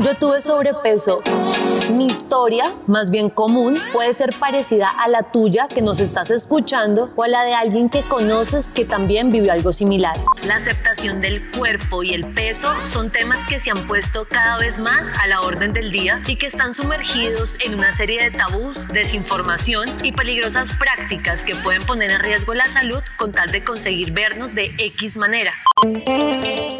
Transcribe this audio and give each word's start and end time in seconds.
Yo 0.00 0.14
tuve 0.14 0.40
sobrepeso. 0.40 1.18
Mi 1.90 2.06
historia, 2.06 2.72
más 2.86 3.10
bien 3.10 3.30
común, 3.30 3.78
puede 3.92 4.12
ser 4.12 4.30
parecida 4.38 4.86
a 4.86 5.08
la 5.08 5.32
tuya 5.32 5.66
que 5.66 5.82
nos 5.82 5.98
estás 5.98 6.30
escuchando 6.30 7.10
o 7.16 7.24
a 7.24 7.28
la 7.28 7.44
de 7.44 7.54
alguien 7.54 7.88
que 7.88 8.02
conoces 8.02 8.70
que 8.70 8.84
también 8.84 9.30
vivió 9.30 9.52
algo 9.52 9.72
similar. 9.72 10.16
La 10.46 10.56
aceptación 10.56 11.20
del 11.20 11.50
cuerpo 11.50 12.04
y 12.04 12.14
el 12.14 12.32
peso 12.32 12.70
son 12.84 13.10
temas 13.10 13.44
que 13.46 13.58
se 13.58 13.70
han 13.70 13.88
puesto 13.88 14.26
cada 14.28 14.58
vez 14.58 14.78
más 14.78 15.12
a 15.20 15.26
la 15.26 15.40
orden 15.40 15.72
del 15.72 15.90
día 15.90 16.22
y 16.26 16.36
que 16.36 16.46
están 16.46 16.74
sumergidos 16.74 17.56
en 17.64 17.74
una 17.74 17.92
serie 17.92 18.22
de 18.22 18.30
tabús, 18.30 18.86
desinformación 18.88 20.04
y 20.04 20.12
peligrosas 20.12 20.70
prácticas 20.72 21.42
que 21.42 21.56
pueden 21.56 21.84
poner 21.84 22.12
en 22.12 22.20
riesgo 22.20 22.54
la 22.54 22.68
salud 22.68 23.02
con 23.16 23.32
tal 23.32 23.50
de 23.50 23.64
conseguir 23.64 24.12
vernos 24.12 24.54
de 24.54 24.74
X 24.78 25.16
manera. 25.16 25.54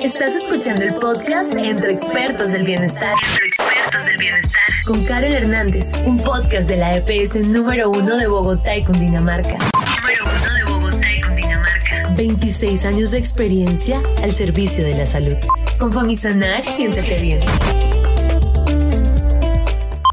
Estás 0.02 0.34
escuchando 0.34 0.84
el 0.84 0.94
podcast 0.94 1.52
Entre 1.54 1.92
Expertos 1.92 2.50
del 2.50 2.64
Bienestar. 2.64 3.07
Entre 3.12 3.46
expertos 3.46 4.04
del 4.04 4.18
bienestar. 4.18 4.62
Con 4.84 5.04
Carol 5.04 5.32
Hernández, 5.32 5.92
un 6.04 6.18
podcast 6.18 6.68
de 6.68 6.76
la 6.76 6.96
EPS 6.96 7.36
número 7.36 7.90
uno 7.90 8.16
de 8.16 8.26
Bogotá 8.26 8.76
y 8.76 8.84
Cundinamarca. 8.84 9.56
Número 9.56 10.24
uno 10.24 10.54
de 10.54 10.64
Bogotá 10.64 11.12
y 11.12 11.20
Cundinamarca. 11.22 12.08
26 12.14 12.84
años 12.84 13.10
de 13.10 13.18
experiencia 13.18 14.02
al 14.22 14.34
servicio 14.34 14.84
de 14.84 14.94
la 14.94 15.06
salud. 15.06 15.36
Con 15.78 15.92
Famisanar, 15.92 16.64
siéntete 16.64 17.20
bien. 17.20 17.40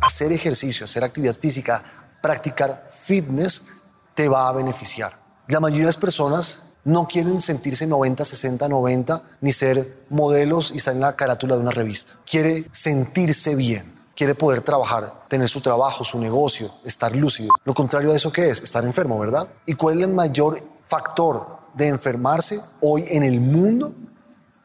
Hacer 0.01 0.31
ejercicio, 0.31 0.85
hacer 0.85 1.03
actividad 1.03 1.35
física, 1.35 1.83
practicar 2.21 2.87
fitness 3.03 3.81
te 4.13 4.29
va 4.29 4.47
a 4.47 4.53
beneficiar. 4.53 5.13
La 5.47 5.59
mayoría 5.59 5.83
de 5.83 5.87
las 5.87 5.97
personas 5.97 6.64
no 6.85 7.07
quieren 7.07 7.41
sentirse 7.41 7.87
90, 7.87 8.23
60, 8.23 8.69
90, 8.69 9.23
ni 9.41 9.51
ser 9.51 9.85
modelos 10.09 10.71
y 10.71 10.77
estar 10.77 10.93
en 10.93 11.01
la 11.01 11.15
carátula 11.15 11.55
de 11.55 11.61
una 11.61 11.71
revista. 11.71 12.13
Quiere 12.29 12.65
sentirse 12.71 13.55
bien, 13.55 13.83
quiere 14.15 14.35
poder 14.35 14.61
trabajar, 14.61 15.25
tener 15.27 15.49
su 15.49 15.61
trabajo, 15.61 16.03
su 16.03 16.19
negocio, 16.19 16.71
estar 16.85 17.15
lúcido. 17.15 17.49
Lo 17.65 17.73
contrario 17.73 18.11
de 18.11 18.17
eso, 18.17 18.31
¿qué 18.31 18.49
es? 18.49 18.61
Estar 18.61 18.83
enfermo, 18.85 19.19
¿verdad? 19.19 19.47
¿Y 19.65 19.73
cuál 19.73 19.97
es 19.97 20.07
el 20.07 20.13
mayor 20.13 20.61
factor 20.85 21.57
de 21.73 21.87
enfermarse 21.87 22.59
hoy 22.81 23.03
en 23.09 23.23
el 23.23 23.41
mundo? 23.41 23.93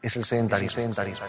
Es 0.01 0.15
el 0.15 0.23
sedentarismo. 0.23 0.75
sedentarismo. 0.75 1.27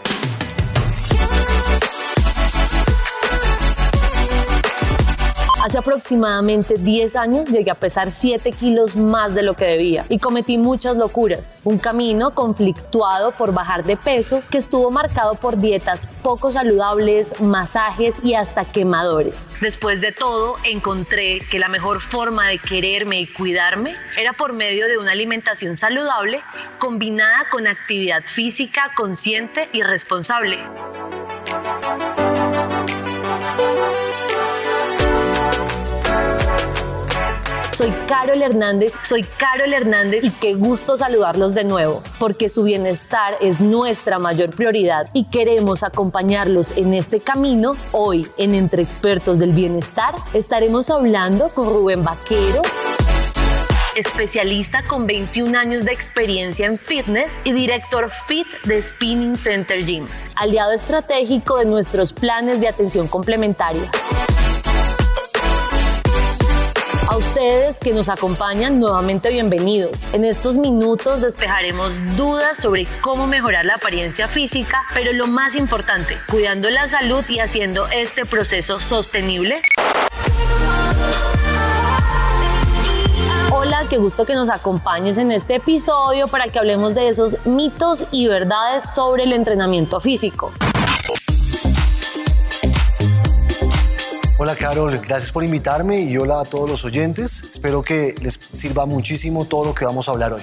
Hace 5.63 5.79
aproximadamente 5.79 6.75
10 6.77 7.15
años 7.15 7.49
llegué 7.49 7.71
a 7.71 7.77
pesar 7.77 8.11
7 8.11 8.51
kilos 8.51 8.97
más 8.97 9.33
de 9.33 9.45
lo 9.45 9.55
que 9.55 9.65
debía 9.65 10.05
y 10.09 10.19
cometí 10.19 10.59
muchas 10.59 10.97
locuras. 10.97 11.57
Un 11.63 11.79
camino 11.79 12.35
conflictuado 12.35 13.31
por 13.31 13.55
bajar 13.55 13.85
de 13.85 13.97
peso 13.97 14.43
que 14.51 14.59
estuvo 14.59 14.91
marcado 14.91 15.37
por 15.37 15.61
dietas 15.61 16.09
poco 16.25 16.51
saludables, 16.51 17.41
masajes 17.41 18.25
y 18.25 18.35
hasta 18.35 18.65
quemadores. 18.65 19.51
Después 19.61 20.01
de 20.01 20.11
todo, 20.11 20.57
encontré 20.65 21.39
que 21.49 21.61
la 21.61 21.69
mejor 21.69 22.01
forma 22.01 22.49
de 22.49 22.59
quererme 22.59 23.21
y 23.21 23.29
cuidarme 23.29 23.95
era 24.19 24.33
por 24.33 24.55
medio 24.55 24.89
de 24.89 24.99
una 24.99 25.13
alimentación 25.13 25.77
saludable 25.77 26.43
combinada 26.81 27.47
con 27.53 27.69
actividad 27.69 28.25
física 28.27 28.91
consciente 28.97 29.69
y 29.73 29.85
responsable. 29.85 30.59
Soy 37.83 37.91
Carol 38.07 38.41
Hernández, 38.41 38.93
soy 39.03 39.25
Carol 39.25 39.75
Hernández 39.75 40.23
y 40.23 40.31
qué 40.31 40.55
gusto 40.55 40.97
saludarlos 40.97 41.53
de 41.53 41.65
nuevo, 41.65 42.01
porque 42.21 42.49
su 42.49 42.63
bienestar 42.63 43.35
es 43.41 43.59
nuestra 43.59 44.21
mayor 44.21 44.51
prioridad 44.51 45.09
y 45.13 45.25
queremos 45.25 45.83
acompañarlos 45.83 46.77
en 46.77 46.95
este 46.95 47.19
camino. 47.19 47.75
Hoy, 47.91 48.29
en 48.37 48.55
Entre 48.55 48.85
Expertos 48.85 49.41
del 49.41 49.51
Bienestar, 49.51 50.15
estaremos 50.33 50.91
hablando 50.91 51.49
con 51.49 51.71
Rubén 51.71 52.05
Vaquero 52.05 52.63
especialista 53.97 54.83
con 54.85 55.07
21 55.07 55.59
años 55.59 55.85
de 55.85 55.92
experiencia 55.92 56.67
en 56.67 56.79
fitness 56.79 57.33
y 57.45 57.53
director 57.53 58.11
fit 58.27 58.47
de 58.65 58.81
Spinning 58.81 59.37
Center 59.37 59.85
Gym, 59.85 60.07
aliado 60.37 60.73
estratégico 60.73 61.59
de 61.59 61.67
nuestros 61.67 62.13
planes 62.13 62.61
de 62.61 62.69
atención 62.69 63.07
complementaria. 63.09 63.83
A 67.12 67.18
ustedes 67.18 67.78
que 67.78 67.92
nos 67.92 68.08
acompañan, 68.08 68.80
nuevamente 68.80 69.28
bienvenidos. 69.28 70.14
En 70.14 70.24
estos 70.24 70.56
minutos 70.56 71.20
despejaremos 71.20 71.92
dudas 72.17 72.56
sobre 72.56 72.86
cómo 73.02 73.27
mejorar 73.27 73.67
la 73.67 73.74
apariencia 73.74 74.28
física, 74.28 74.80
pero 74.95 75.12
lo 75.12 75.27
más 75.27 75.55
importante, 75.55 76.17
cuidando 76.30 76.70
la 76.70 76.89
salud 76.89 77.23
y 77.28 77.40
haciendo 77.40 77.86
este 77.89 78.24
proceso 78.24 78.80
sostenible. 78.80 79.61
Hola, 83.50 83.84
qué 83.90 83.98
gusto 83.98 84.24
que 84.24 84.34
nos 84.34 84.48
acompañes 84.48 85.18
en 85.18 85.33
este 85.33 85.56
episodio 85.56 86.29
para 86.29 86.48
que 86.48 86.58
hablemos 86.58 86.94
de 86.94 87.08
esos 87.08 87.44
mitos 87.44 88.06
y 88.11 88.27
verdades 88.27 88.84
sobre 88.94 89.24
el 89.24 89.34
entrenamiento 89.34 90.00
físico. 90.00 90.50
Hola 94.45 94.57
Carol, 94.57 94.98
gracias 94.98 95.30
por 95.30 95.45
invitarme 95.45 96.01
y 96.01 96.17
hola 96.17 96.41
a 96.41 96.45
todos 96.45 96.69
los 96.69 96.85
oyentes. 96.85 97.45
Espero 97.53 97.80
que 97.80 98.17
les 98.20 98.35
sirva 98.35 98.86
muchísimo 98.86 99.45
todo 99.45 99.67
lo 99.67 99.73
que 99.73 99.85
vamos 99.85 100.08
a 100.08 100.11
hablar 100.11 100.33
hoy. 100.33 100.42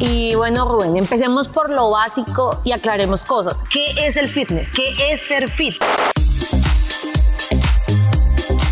Y 0.00 0.34
bueno, 0.34 0.66
Rubén, 0.66 0.96
empecemos 0.96 1.46
por 1.46 1.68
lo 1.68 1.90
básico 1.90 2.62
y 2.64 2.72
aclaremos 2.72 3.22
cosas. 3.22 3.58
¿Qué 3.70 4.06
es 4.06 4.16
el 4.16 4.28
fitness? 4.28 4.72
¿Qué 4.72 4.94
es 5.12 5.20
ser 5.20 5.50
fit? 5.50 5.74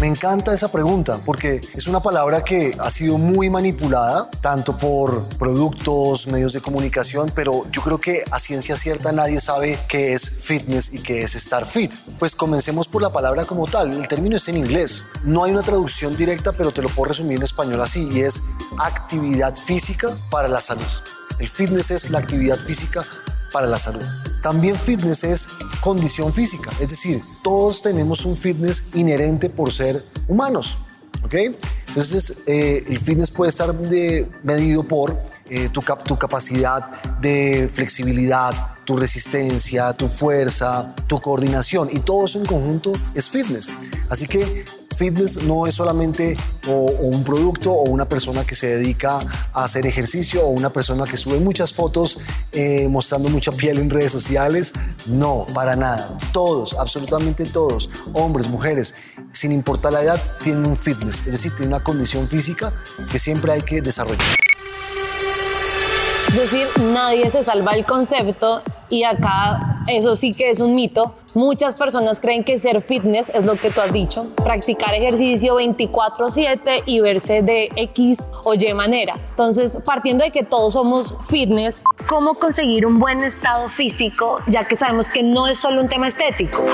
Me 0.00 0.06
encanta 0.06 0.54
esa 0.54 0.72
pregunta 0.72 1.20
porque 1.26 1.60
es 1.74 1.86
una 1.86 2.00
palabra 2.00 2.42
que 2.42 2.74
ha 2.78 2.90
sido 2.90 3.18
muy 3.18 3.50
manipulada, 3.50 4.30
tanto 4.40 4.78
por 4.78 5.28
productos, 5.36 6.26
medios 6.26 6.54
de 6.54 6.62
comunicación, 6.62 7.30
pero 7.34 7.66
yo 7.70 7.82
creo 7.82 8.00
que 8.00 8.22
a 8.30 8.40
ciencia 8.40 8.78
cierta 8.78 9.12
nadie 9.12 9.42
sabe 9.42 9.78
qué 9.88 10.14
es 10.14 10.38
fitness 10.42 10.94
y 10.94 11.02
qué 11.02 11.20
es 11.20 11.34
estar 11.34 11.66
fit. 11.66 11.92
Pues 12.18 12.34
comencemos 12.34 12.88
por 12.88 13.02
la 13.02 13.10
palabra 13.10 13.44
como 13.44 13.66
tal. 13.66 13.92
El 13.92 14.08
término 14.08 14.38
es 14.38 14.48
en 14.48 14.56
inglés. 14.56 15.02
No 15.22 15.44
hay 15.44 15.52
una 15.52 15.62
traducción 15.62 16.16
directa, 16.16 16.52
pero 16.52 16.70
te 16.70 16.80
lo 16.80 16.88
puedo 16.88 17.10
resumir 17.10 17.36
en 17.36 17.44
español 17.44 17.82
así 17.82 18.08
y 18.10 18.20
es 18.20 18.42
actividad 18.78 19.54
física 19.54 20.08
para 20.30 20.48
la 20.48 20.62
salud. 20.62 20.82
El 21.38 21.48
fitness 21.50 21.90
es 21.90 22.08
la 22.08 22.20
actividad 22.20 22.56
física 22.56 23.04
para 23.52 23.66
la 23.66 23.78
salud. 23.78 24.29
También 24.42 24.76
fitness 24.76 25.24
es 25.24 25.48
condición 25.80 26.32
física, 26.32 26.70
es 26.80 26.88
decir, 26.90 27.22
todos 27.42 27.82
tenemos 27.82 28.24
un 28.24 28.36
fitness 28.36 28.84
inherente 28.94 29.50
por 29.50 29.72
ser 29.72 30.04
humanos. 30.28 30.78
¿ok? 31.24 31.34
Entonces, 31.88 32.44
eh, 32.46 32.84
el 32.86 32.98
fitness 32.98 33.30
puede 33.30 33.50
estar 33.50 33.74
de, 33.74 34.28
medido 34.42 34.82
por 34.82 35.18
eh, 35.48 35.68
tu, 35.70 35.82
tu 36.04 36.16
capacidad 36.16 36.82
de 37.20 37.70
flexibilidad, 37.72 38.74
tu 38.84 38.96
resistencia, 38.96 39.92
tu 39.92 40.08
fuerza, 40.08 40.94
tu 41.06 41.20
coordinación 41.20 41.88
y 41.92 42.00
todo 42.00 42.26
eso 42.26 42.38
en 42.38 42.46
conjunto 42.46 42.92
es 43.14 43.28
fitness. 43.28 43.68
Así 44.08 44.26
que 44.26 44.64
fitness 44.96 45.42
no 45.44 45.66
es 45.66 45.74
solamente 45.74 46.36
un 46.66 47.24
producto 47.24 47.72
o 47.72 47.84
una 47.84 48.06
persona 48.08 48.44
que 48.44 48.54
se 48.54 48.66
dedica 48.66 49.20
a 49.52 49.64
hacer 49.64 49.86
ejercicio 49.86 50.44
o 50.44 50.50
una 50.50 50.70
persona 50.70 51.04
que 51.04 51.16
sube 51.16 51.38
muchas 51.38 51.72
fotos 51.72 52.20
eh, 52.52 52.86
mostrando 52.88 53.28
mucha 53.28 53.52
piel 53.52 53.78
en 53.78 53.90
redes 53.90 54.12
sociales. 54.12 54.72
No, 55.06 55.46
para 55.54 55.76
nada. 55.76 56.18
Todos, 56.32 56.78
absolutamente 56.78 57.44
todos, 57.44 57.90
hombres, 58.12 58.48
mujeres, 58.48 58.96
sin 59.32 59.52
importar 59.52 59.92
la 59.92 60.02
edad, 60.02 60.22
tienen 60.42 60.66
un 60.66 60.76
fitness, 60.76 61.26
es 61.26 61.32
decir, 61.32 61.52
tienen 61.52 61.74
una 61.74 61.82
condición 61.82 62.28
física 62.28 62.72
que 63.10 63.18
siempre 63.18 63.52
hay 63.52 63.62
que 63.62 63.80
desarrollar. 63.80 64.26
Es 66.30 66.36
decir, 66.36 66.68
nadie 66.80 67.28
se 67.28 67.42
salva 67.42 67.72
el 67.72 67.84
concepto 67.84 68.62
y 68.88 69.02
acá 69.02 69.82
eso 69.88 70.14
sí 70.14 70.32
que 70.32 70.48
es 70.48 70.60
un 70.60 70.76
mito. 70.76 71.16
Muchas 71.34 71.74
personas 71.74 72.20
creen 72.20 72.44
que 72.44 72.56
ser 72.56 72.82
fitness 72.82 73.30
es 73.30 73.44
lo 73.44 73.56
que 73.56 73.72
tú 73.72 73.80
has 73.80 73.92
dicho, 73.92 74.28
practicar 74.36 74.94
ejercicio 74.94 75.56
24/7 75.56 76.84
y 76.86 77.00
verse 77.00 77.42
de 77.42 77.68
X 77.74 78.28
o 78.44 78.54
Y 78.54 78.72
manera. 78.74 79.14
Entonces, 79.30 79.78
partiendo 79.84 80.22
de 80.22 80.30
que 80.30 80.44
todos 80.44 80.74
somos 80.74 81.16
fitness, 81.28 81.82
¿cómo 82.08 82.34
conseguir 82.34 82.86
un 82.86 83.00
buen 83.00 83.22
estado 83.22 83.66
físico 83.66 84.38
ya 84.46 84.62
que 84.62 84.76
sabemos 84.76 85.10
que 85.10 85.24
no 85.24 85.48
es 85.48 85.58
solo 85.58 85.82
un 85.82 85.88
tema 85.88 86.06
estético? 86.06 86.64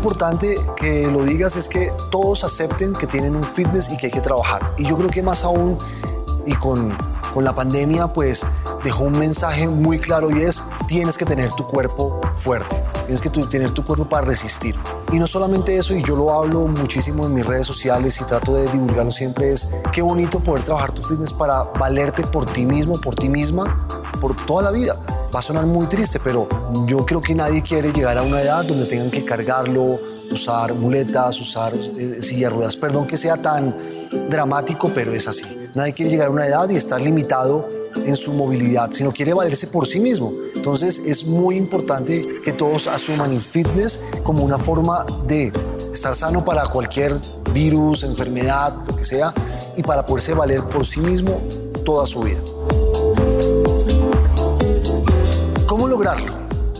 Importante 0.00 0.56
que 0.76 1.10
lo 1.12 1.24
digas 1.24 1.56
es 1.56 1.68
que 1.68 1.92
todos 2.10 2.42
acepten 2.42 2.94
que 2.94 3.06
tienen 3.06 3.36
un 3.36 3.44
fitness 3.44 3.90
y 3.90 3.98
que 3.98 4.06
hay 4.06 4.12
que 4.12 4.22
trabajar. 4.22 4.72
Y 4.78 4.86
yo 4.86 4.96
creo 4.96 5.10
que 5.10 5.22
más 5.22 5.44
aún, 5.44 5.76
y 6.46 6.54
con, 6.54 6.96
con 7.34 7.44
la 7.44 7.54
pandemia, 7.54 8.06
pues 8.06 8.46
dejó 8.82 9.04
un 9.04 9.18
mensaje 9.18 9.68
muy 9.68 9.98
claro 9.98 10.34
y 10.34 10.40
es, 10.40 10.62
tienes 10.86 11.18
que 11.18 11.26
tener 11.26 11.52
tu 11.52 11.66
cuerpo 11.66 12.18
fuerte. 12.32 12.82
tienes 13.04 13.20
que 13.20 13.28
tener 13.28 13.72
tu 13.72 13.84
cuerpo 13.84 14.08
para 14.08 14.26
resistir. 14.26 14.74
Y 15.12 15.18
no 15.18 15.26
solamente 15.26 15.76
eso, 15.76 15.94
y 15.94 16.02
yo 16.02 16.16
lo 16.16 16.32
hablo 16.32 16.60
muchísimo 16.60 17.26
en 17.26 17.34
mis 17.34 17.44
redes 17.44 17.66
sociales 17.66 18.18
y 18.22 18.24
trato 18.24 18.54
de 18.54 18.72
divulgarlo 18.72 19.12
siempre, 19.12 19.52
es 19.52 19.68
qué 19.92 20.00
bonito 20.00 20.40
poder 20.40 20.64
trabajar 20.64 20.92
tu 20.92 21.02
fitness 21.02 21.34
para 21.34 21.64
valerte 21.78 22.22
por 22.22 22.46
ti 22.46 22.64
mismo, 22.64 22.98
por 22.98 23.16
ti 23.16 23.28
misma, 23.28 23.86
por 24.20 24.36
toda 24.46 24.62
la 24.62 24.70
vida. 24.70 24.96
Va 25.34 25.38
a 25.38 25.42
sonar 25.42 25.66
muy 25.66 25.86
triste, 25.86 26.20
pero 26.22 26.48
yo 26.86 27.04
creo 27.06 27.20
que 27.20 27.34
nadie 27.34 27.62
quiere 27.62 27.92
llegar 27.92 28.18
a 28.18 28.22
una 28.22 28.42
edad 28.42 28.64
donde 28.64 28.86
tengan 28.86 29.10
que 29.10 29.24
cargarlo, 29.24 29.98
usar 30.30 30.74
muletas, 30.74 31.40
usar 31.40 31.72
eh, 31.74 32.48
ruedas. 32.48 32.76
Perdón 32.76 33.06
que 33.06 33.16
sea 33.16 33.36
tan 33.36 33.74
dramático, 34.28 34.90
pero 34.94 35.12
es 35.14 35.28
así. 35.28 35.44
Nadie 35.74 35.92
quiere 35.92 36.10
llegar 36.10 36.28
a 36.28 36.30
una 36.30 36.46
edad 36.46 36.68
y 36.68 36.76
estar 36.76 37.00
limitado 37.00 37.68
en 37.96 38.16
su 38.16 38.32
movilidad, 38.34 38.90
sino 38.92 39.12
quiere 39.12 39.34
valerse 39.34 39.68
por 39.68 39.86
sí 39.86 40.00
mismo. 40.00 40.32
Entonces 40.54 41.06
es 41.06 41.26
muy 41.26 41.56
importante 41.56 42.40
que 42.44 42.52
todos 42.52 42.86
asuman 42.86 43.32
el 43.32 43.40
fitness 43.40 44.04
como 44.22 44.44
una 44.44 44.58
forma 44.58 45.04
de 45.26 45.52
estar 45.92 46.14
sano 46.14 46.44
para 46.44 46.66
cualquier 46.68 47.14
virus, 47.52 48.02
enfermedad, 48.02 48.74
lo 48.86 48.96
que 48.96 49.04
sea, 49.04 49.32
y 49.76 49.82
para 49.82 50.04
poderse 50.06 50.34
valer 50.34 50.62
por 50.62 50.86
sí 50.86 51.00
mismo 51.00 51.40
toda 51.84 52.06
su 52.06 52.20
vida. 52.20 52.38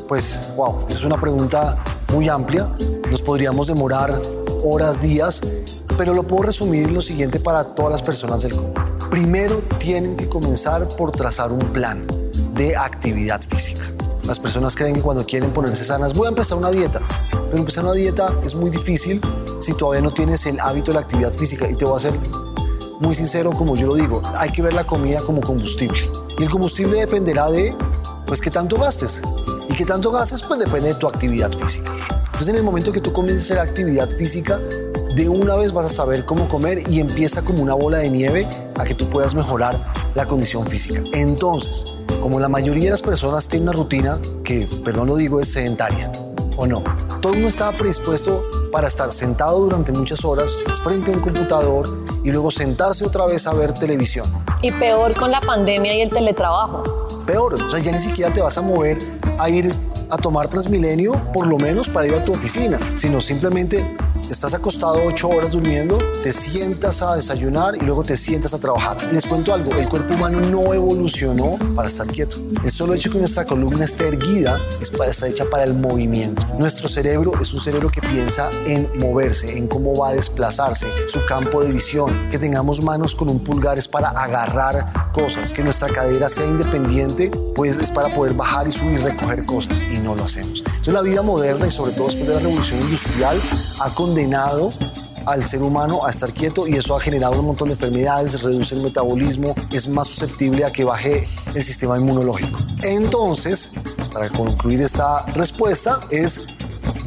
Pues, 0.09 0.41
wow, 0.57 0.87
es 0.89 1.05
una 1.05 1.21
pregunta 1.21 1.77
muy 2.11 2.31
amplia. 2.31 2.67
Nos 3.11 3.21
podríamos 3.21 3.67
demorar 3.67 4.19
horas, 4.65 5.03
días, 5.03 5.43
pero 5.99 6.15
lo 6.15 6.23
puedo 6.23 6.45
resumir 6.45 6.91
lo 6.91 7.03
siguiente 7.03 7.39
para 7.39 7.65
todas 7.65 7.93
las 7.93 8.03
personas 8.03 8.41
del 8.41 8.55
común. 8.55 8.73
Primero 9.11 9.61
tienen 9.79 10.17
que 10.17 10.27
comenzar 10.27 10.89
por 10.97 11.13
trazar 11.13 11.53
un 11.53 11.59
plan 11.59 12.07
de 12.55 12.75
actividad 12.77 13.43
física. 13.43 13.83
Las 14.25 14.41
personas 14.41 14.75
creen 14.75 14.95
que 14.95 15.03
cuando 15.03 15.27
quieren 15.27 15.53
ponerse 15.53 15.85
sanas, 15.85 16.15
voy 16.15 16.25
a 16.25 16.31
empezar 16.31 16.57
una 16.57 16.71
dieta. 16.71 17.03
Pero 17.31 17.59
empezar 17.59 17.85
una 17.85 17.93
dieta 17.93 18.33
es 18.43 18.55
muy 18.55 18.71
difícil 18.71 19.21
si 19.61 19.75
todavía 19.75 20.01
no 20.01 20.15
tienes 20.15 20.47
el 20.47 20.59
hábito 20.61 20.93
de 20.93 20.95
la 20.95 21.01
actividad 21.01 21.35
física. 21.35 21.69
Y 21.69 21.75
te 21.75 21.85
voy 21.85 21.99
a 21.99 22.01
ser 22.01 22.15
muy 23.01 23.15
sincero, 23.15 23.51
como 23.51 23.77
yo 23.77 23.87
lo 23.87 23.97
digo, 23.97 24.23
hay 24.37 24.51
que 24.51 24.63
ver 24.63 24.73
la 24.73 24.87
comida 24.87 25.21
como 25.21 25.43
combustible. 25.43 26.11
Y 26.39 26.43
el 26.43 26.49
combustible 26.49 27.01
dependerá 27.01 27.51
de, 27.51 27.77
pues, 28.31 28.41
qué 28.41 28.51
tanto 28.53 28.77
gastes. 28.77 29.23
Y 29.69 29.75
qué 29.75 29.85
tanto 29.85 30.13
gastes, 30.13 30.45
pues, 30.45 30.61
depende 30.61 30.91
de 30.91 30.95
tu 30.95 31.09
actividad 31.09 31.51
física. 31.51 31.91
Entonces, 32.27 32.49
en 32.51 32.55
el 32.55 32.63
momento 32.63 32.93
que 32.93 33.01
tú 33.01 33.13
comiences 33.13 33.51
a 33.51 33.55
hacer 33.55 33.69
actividad 33.69 34.09
física, 34.09 34.61
de 35.17 35.29
una 35.29 35.57
vez 35.57 35.73
vas 35.73 35.87
a 35.87 35.89
saber 35.89 36.25
cómo 36.25 36.49
comer 36.49 36.89
y 36.89 37.01
empieza 37.01 37.43
como 37.43 37.61
una 37.61 37.75
bola 37.75 37.99
de 37.99 38.09
nieve 38.09 38.49
a 38.79 38.85
que 38.85 38.95
tú 38.95 39.11
puedas 39.11 39.35
mejorar 39.35 39.77
la 40.15 40.27
condición 40.27 40.65
física. 40.65 41.03
Entonces, 41.13 41.97
como 42.21 42.39
la 42.39 42.49
mayoría 42.49 42.85
de 42.85 42.91
las 42.91 43.03
personas 43.03 43.49
tienen 43.49 43.69
una 43.69 43.77
rutina 43.77 44.21
que, 44.45 44.69
perdón 44.85 45.09
lo 45.09 45.17
digo, 45.17 45.41
es 45.41 45.51
sedentaria, 45.51 46.13
¿o 46.57 46.69
no? 46.69 46.85
Todo 47.21 47.33
el 47.33 47.41
mundo 47.41 47.49
estaba 47.49 47.73
predispuesto 47.73 48.45
para 48.71 48.87
estar 48.87 49.11
sentado 49.11 49.59
durante 49.59 49.91
muchas 49.91 50.25
horas 50.25 50.63
frente 50.85 51.13
a 51.13 51.17
un 51.17 51.21
computador 51.21 51.89
y 52.23 52.31
luego 52.31 52.53
sentarse 52.53 53.05
otra 53.05 53.27
vez 53.27 53.49
a 53.49 53.55
ver 53.55 53.75
televisión. 53.75 54.25
Y 54.63 54.71
peor 54.71 55.15
con 55.19 55.33
la 55.33 55.41
pandemia 55.41 55.97
y 55.97 56.03
el 56.03 56.11
teletrabajo. 56.11 57.10
O 57.39 57.71
sea, 57.71 57.81
ya 57.81 57.93
ni 57.93 58.01
siquiera 58.01 58.33
te 58.33 58.41
vas 58.41 58.59
a 58.59 58.63
mover 58.63 58.99
a 59.39 59.49
ir 59.49 59.73
a 60.11 60.19
tomar 60.19 60.49
Transmilenio, 60.49 61.13
por 61.33 61.47
lo 61.47 61.57
menos 61.57 61.89
para 61.89 62.07
ir 62.07 62.15
a 62.15 62.25
tu 62.25 62.33
oficina, 62.33 62.79
sino 62.97 63.21
simplemente 63.21 63.97
estás 64.29 64.55
acostado 64.55 65.03
ocho 65.05 65.29
horas 65.29 65.53
durmiendo, 65.53 65.99
te 66.23 66.33
sientas 66.33 67.03
a 67.03 67.17
desayunar 67.17 67.75
y 67.77 67.81
luego 67.81 68.03
te 68.03 68.17
sientas 68.17 68.55
a 68.55 68.59
trabajar. 68.59 69.13
Les 69.13 69.27
cuento 69.27 69.53
algo, 69.55 69.73
el 69.73 69.89
cuerpo 69.89 70.15
humano 70.15 70.41
no 70.41 70.73
evolucionó 70.75 71.59
para 71.75 71.89
estar 71.89 72.07
quieto. 72.07 72.37
El 72.65 72.71
solo 72.71 72.95
hecho 72.95 73.11
que 73.11 73.19
nuestra 73.19 73.45
columna 73.45 73.85
esté 73.85 74.09
erguida 74.09 74.61
es 74.81 74.91
para, 74.91 75.11
está 75.11 75.29
hecha 75.29 75.45
para 75.51 75.65
el 75.65 75.75
movimiento. 75.75 76.45
Nuestro 76.61 76.91
cerebro 76.91 77.33
es 77.41 77.55
un 77.55 77.61
cerebro 77.61 77.89
que 77.89 78.03
piensa 78.03 78.51
en 78.67 78.87
moverse, 78.99 79.57
en 79.57 79.67
cómo 79.67 79.97
va 79.97 80.11
a 80.11 80.13
desplazarse, 80.13 80.87
su 81.09 81.25
campo 81.25 81.63
de 81.63 81.73
visión, 81.73 82.29
que 82.31 82.39
tengamos 82.39 82.83
manos 82.83 83.15
con 83.15 83.31
un 83.31 83.43
pulgar 83.43 83.79
es 83.79 83.89
para 83.89 84.11
agarrar 84.11 85.11
cosas, 85.15 85.55
que 85.55 85.65
nuestra 85.65 85.89
cadera 85.89 86.29
sea 86.29 86.45
independiente, 86.45 87.31
pues 87.55 87.79
es 87.79 87.91
para 87.91 88.13
poder 88.13 88.35
bajar 88.35 88.69
y 88.69 88.73
subir, 88.73 89.01
recoger 89.01 89.47
cosas 89.47 89.73
y 89.91 90.01
no 90.01 90.15
lo 90.15 90.25
hacemos. 90.25 90.63
Entonces 90.67 90.93
la 90.93 91.01
vida 91.01 91.23
moderna 91.23 91.67
y 91.67 91.71
sobre 91.71 91.93
todo 91.93 92.09
después 92.09 92.29
de 92.29 92.35
la 92.35 92.41
revolución 92.41 92.79
industrial 92.83 93.41
ha 93.81 93.95
condenado 93.95 94.75
al 95.27 95.47
ser 95.47 95.63
humano 95.63 96.05
a 96.05 96.11
estar 96.11 96.33
quieto 96.33 96.67
y 96.67 96.75
eso 96.75 96.97
ha 96.97 97.01
generado 97.01 97.41
un 97.41 97.47
montón 97.47 97.69
de 97.69 97.75
enfermedades, 97.75 98.43
reduce 98.43 98.75
el 98.75 98.83
metabolismo, 98.83 99.55
es 99.73 99.89
más 99.89 100.09
susceptible 100.09 100.65
a 100.65 100.73
que 100.73 100.85
baje 100.85 101.29
el 101.55 101.63
sistema 101.63 101.99
inmunológico. 101.99 102.59
Entonces, 102.83 103.73
para 104.13 104.29
concluir 104.29 104.83
esta 104.83 105.25
respuesta, 105.27 106.01
es 106.11 106.47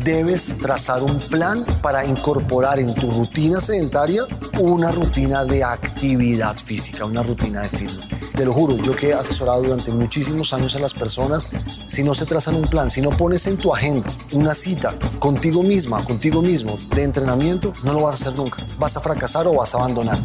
debes 0.04 0.58
trazar 0.58 1.02
un 1.02 1.20
plan 1.20 1.66
para 1.82 2.06
incorporar 2.06 2.80
en 2.80 2.94
tu 2.94 3.10
rutina 3.10 3.62
sedentaria 3.62 4.24
una 4.60 4.92
rutina 4.92 5.46
de 5.46 5.64
actividad 5.64 6.58
física, 6.58 7.06
una 7.06 7.24
rutina 7.24 7.62
de 7.62 7.70
fitness. 7.70 8.10
Te 8.36 8.46
lo 8.46 8.54
juro, 8.54 8.76
yo 8.78 8.96
que 8.96 9.10
he 9.10 9.14
asesorado 9.14 9.62
durante 9.62 9.92
muchísimos 9.92 10.54
años 10.54 10.76
a 10.76 10.80
las 10.80 10.94
personas, 10.94 11.48
si 11.88 12.04
no 12.04 12.14
se 12.14 12.26
trazan 12.26 12.56
un 12.56 12.68
plan, 12.68 12.92
si 12.92 13.02
no 13.02 13.12
pones 13.12 13.48
en 13.48 13.58
tu 13.58 13.74
agenda 13.74 14.10
una 14.32 14.54
cita 14.54 14.94
contigo 15.20 15.64
misma, 15.64 16.04
contigo 16.04 16.42
mismo 16.42 16.78
de 16.94 17.04
entrenamiento, 17.04 17.74
no 17.84 17.94
lo 17.94 18.02
vas 18.02 18.14
a 18.14 18.16
hacer 18.16 18.38
nunca. 18.38 18.66
Vas 18.78 18.98
a 18.98 19.00
fracasar 19.00 19.48
o 19.48 19.56
vas 19.56 19.74
a 19.74 19.78
abandonar. 19.78 20.20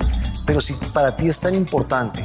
Pero 0.44 0.60
si 0.60 0.72
para 0.72 1.16
ti 1.16 1.28
es 1.28 1.38
tan 1.38 1.54
importante 1.54 2.24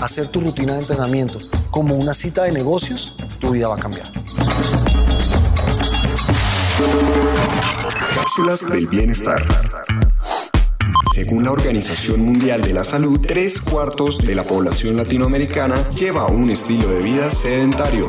hacer 0.00 0.28
tu 0.28 0.40
rutina 0.40 0.74
de 0.74 0.80
entrenamiento 0.80 1.38
como 1.70 1.96
una 1.96 2.14
cita 2.14 2.44
de 2.44 2.52
negocios, 2.52 3.14
tu 3.42 3.50
vida 3.50 3.66
va 3.66 3.74
a 3.74 3.78
cambiar. 3.78 4.06
Cápsulas 8.14 8.70
del 8.70 8.86
bienestar. 8.88 9.40
Según 11.12 11.44
la 11.44 11.50
Organización 11.50 12.20
Mundial 12.20 12.62
de 12.62 12.72
la 12.72 12.84
Salud, 12.84 13.20
tres 13.26 13.60
cuartos 13.60 14.18
de 14.18 14.36
la 14.36 14.44
población 14.44 14.96
latinoamericana 14.96 15.88
lleva 15.90 16.26
un 16.26 16.50
estilo 16.50 16.88
de 16.88 17.02
vida 17.02 17.30
sedentario. 17.32 18.08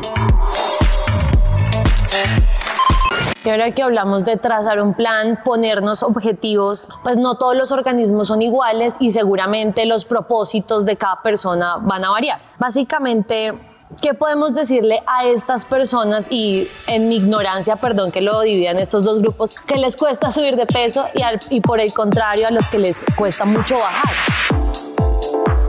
Y 3.44 3.50
ahora 3.50 3.72
que 3.72 3.82
hablamos 3.82 4.24
de 4.24 4.38
trazar 4.38 4.80
un 4.80 4.94
plan, 4.94 5.40
ponernos 5.44 6.02
objetivos, 6.02 6.88
pues 7.02 7.18
no 7.18 7.36
todos 7.36 7.56
los 7.56 7.72
organismos 7.72 8.28
son 8.28 8.40
iguales 8.40 8.96
y 9.00 9.10
seguramente 9.10 9.84
los 9.84 10.06
propósitos 10.06 10.86
de 10.86 10.96
cada 10.96 11.20
persona 11.22 11.76
van 11.82 12.04
a 12.04 12.10
variar. 12.10 12.40
Básicamente, 12.58 13.73
¿qué 14.00 14.14
podemos 14.14 14.54
decirle 14.54 15.02
a 15.06 15.26
estas 15.26 15.64
personas 15.64 16.30
y 16.30 16.68
en 16.86 17.08
mi 17.08 17.16
ignorancia, 17.16 17.76
perdón 17.76 18.10
que 18.10 18.20
lo 18.20 18.40
dividan 18.40 18.78
estos 18.78 19.04
dos 19.04 19.20
grupos, 19.20 19.54
que 19.66 19.76
les 19.76 19.96
cuesta 19.96 20.30
subir 20.30 20.56
de 20.56 20.66
peso 20.66 21.06
y, 21.14 21.22
y 21.56 21.60
por 21.60 21.80
el 21.80 21.92
contrario 21.92 22.46
a 22.48 22.50
los 22.50 22.68
que 22.68 22.78
les 22.78 23.04
cuesta 23.16 23.44
mucho 23.44 23.76
bajar? 23.76 24.14